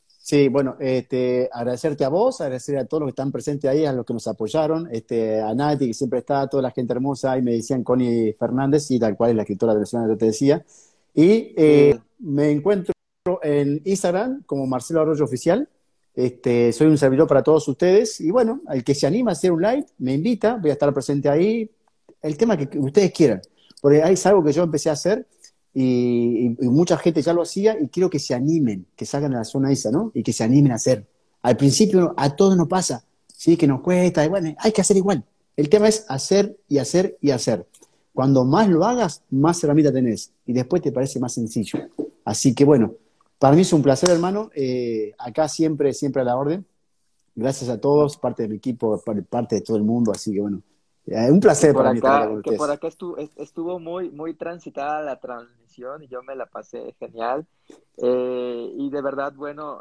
[0.06, 3.92] Sí, bueno, este, agradecerte a vos, agradecer a todos los que están presentes ahí, a
[3.92, 7.36] los que nos apoyaron, este, a Nati, que siempre está, a toda la gente hermosa,
[7.36, 10.26] y me decían Connie Fernández, y tal cual es la escritora de la que te
[10.26, 10.64] decía.
[11.12, 12.94] Y eh, me encuentro
[13.42, 15.68] en Instagram como Marcelo Arroyo Oficial.
[16.24, 18.20] Este, soy un servidor para todos ustedes.
[18.20, 20.92] Y bueno, al que se anima a hacer un live, me invita, voy a estar
[20.92, 21.70] presente ahí.
[22.20, 23.40] El tema que ustedes quieran,
[23.80, 25.26] porque es algo que yo empecé a hacer
[25.72, 29.44] y, mucha gente ya lo hacía y quiero que se animen, que salgan de la
[29.44, 30.10] zona esa, ¿no?
[30.14, 31.06] Y que se animen a hacer.
[31.42, 33.04] Al principio a todos nos pasa,
[33.34, 33.56] ¿sí?
[33.56, 35.24] Que nos cuesta, y bueno, hay que hacer igual.
[35.56, 37.66] El tema es hacer y hacer y hacer.
[38.12, 41.78] Cuando más lo hagas, más herramienta tenés y después te parece más sencillo.
[42.24, 42.94] Así que bueno,
[43.40, 44.50] para mí es un placer, hermano.
[44.54, 46.66] Eh, acá siempre, siempre a la orden.
[47.34, 50.12] Gracias a todos, parte de mi equipo, parte de todo el mundo.
[50.12, 50.60] Así que bueno,
[51.06, 56.02] eh, un placer por acá, Que por acá estuvo, estuvo, muy, muy transitada la transmisión
[56.02, 57.46] y yo me la pasé genial.
[57.96, 59.80] Eh, y de verdad, bueno,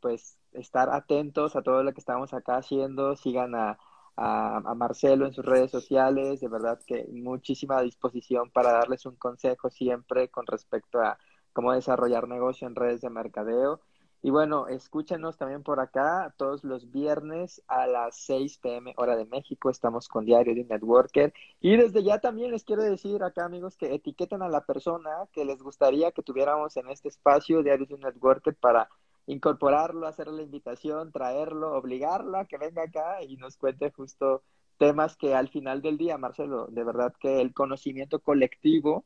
[0.00, 3.16] pues estar atentos a todo lo que estamos acá haciendo.
[3.16, 3.78] Sigan a,
[4.14, 6.40] a, Marcelo en sus redes sociales.
[6.40, 11.16] De verdad que muchísima disposición para darles un consejo siempre con respecto a
[11.54, 13.80] cómo desarrollar negocio en redes de mercadeo.
[14.20, 19.26] Y bueno, escúchenos también por acá todos los viernes a las 6 pm hora de
[19.26, 19.70] México.
[19.70, 21.32] Estamos con Diario de Networker.
[21.60, 25.44] Y desde ya también les quiero decir acá, amigos, que etiqueten a la persona que
[25.44, 28.88] les gustaría que tuviéramos en este espacio Diario de Networker para
[29.26, 34.42] incorporarlo, hacerle la invitación, traerlo, obligarlo a que venga acá y nos cuente justo
[34.78, 39.04] temas que al final del día, Marcelo, de verdad que el conocimiento colectivo,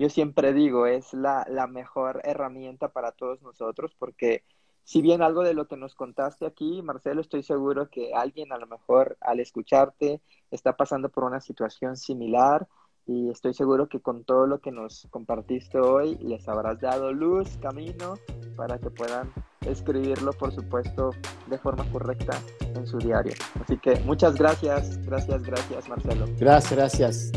[0.00, 4.44] yo siempre digo, es la, la mejor herramienta para todos nosotros, porque
[4.82, 8.56] si bien algo de lo que nos contaste aquí, Marcelo, estoy seguro que alguien a
[8.56, 12.66] lo mejor al escucharte está pasando por una situación similar
[13.10, 17.48] y estoy seguro que con todo lo que nos compartiste hoy les habrás dado luz,
[17.60, 18.14] camino
[18.54, 19.32] para que puedan
[19.66, 21.10] escribirlo, por supuesto,
[21.48, 23.32] de forma correcta en su diario.
[23.60, 26.26] Así que muchas gracias, gracias, gracias, Marcelo.
[26.38, 27.32] Gracias, gracias.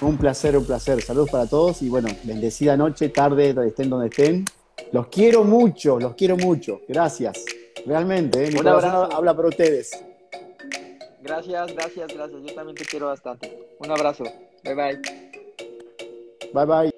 [0.00, 1.02] Un placer, un placer.
[1.02, 4.46] Saludos para todos y bueno, bendecida noche, tarde, estén, donde estén.
[4.92, 6.80] Los quiero mucho, los quiero mucho.
[6.88, 7.44] Gracias.
[7.84, 8.50] Realmente, ¿eh?
[8.50, 9.90] mi corazón habla por ustedes.
[11.20, 12.42] Gracias, gracias, gracias.
[12.42, 13.76] Yo también te quiero bastante.
[13.78, 14.24] Un abrazo.
[14.68, 15.28] 拜拜。
[16.52, 16.97] 拜拜。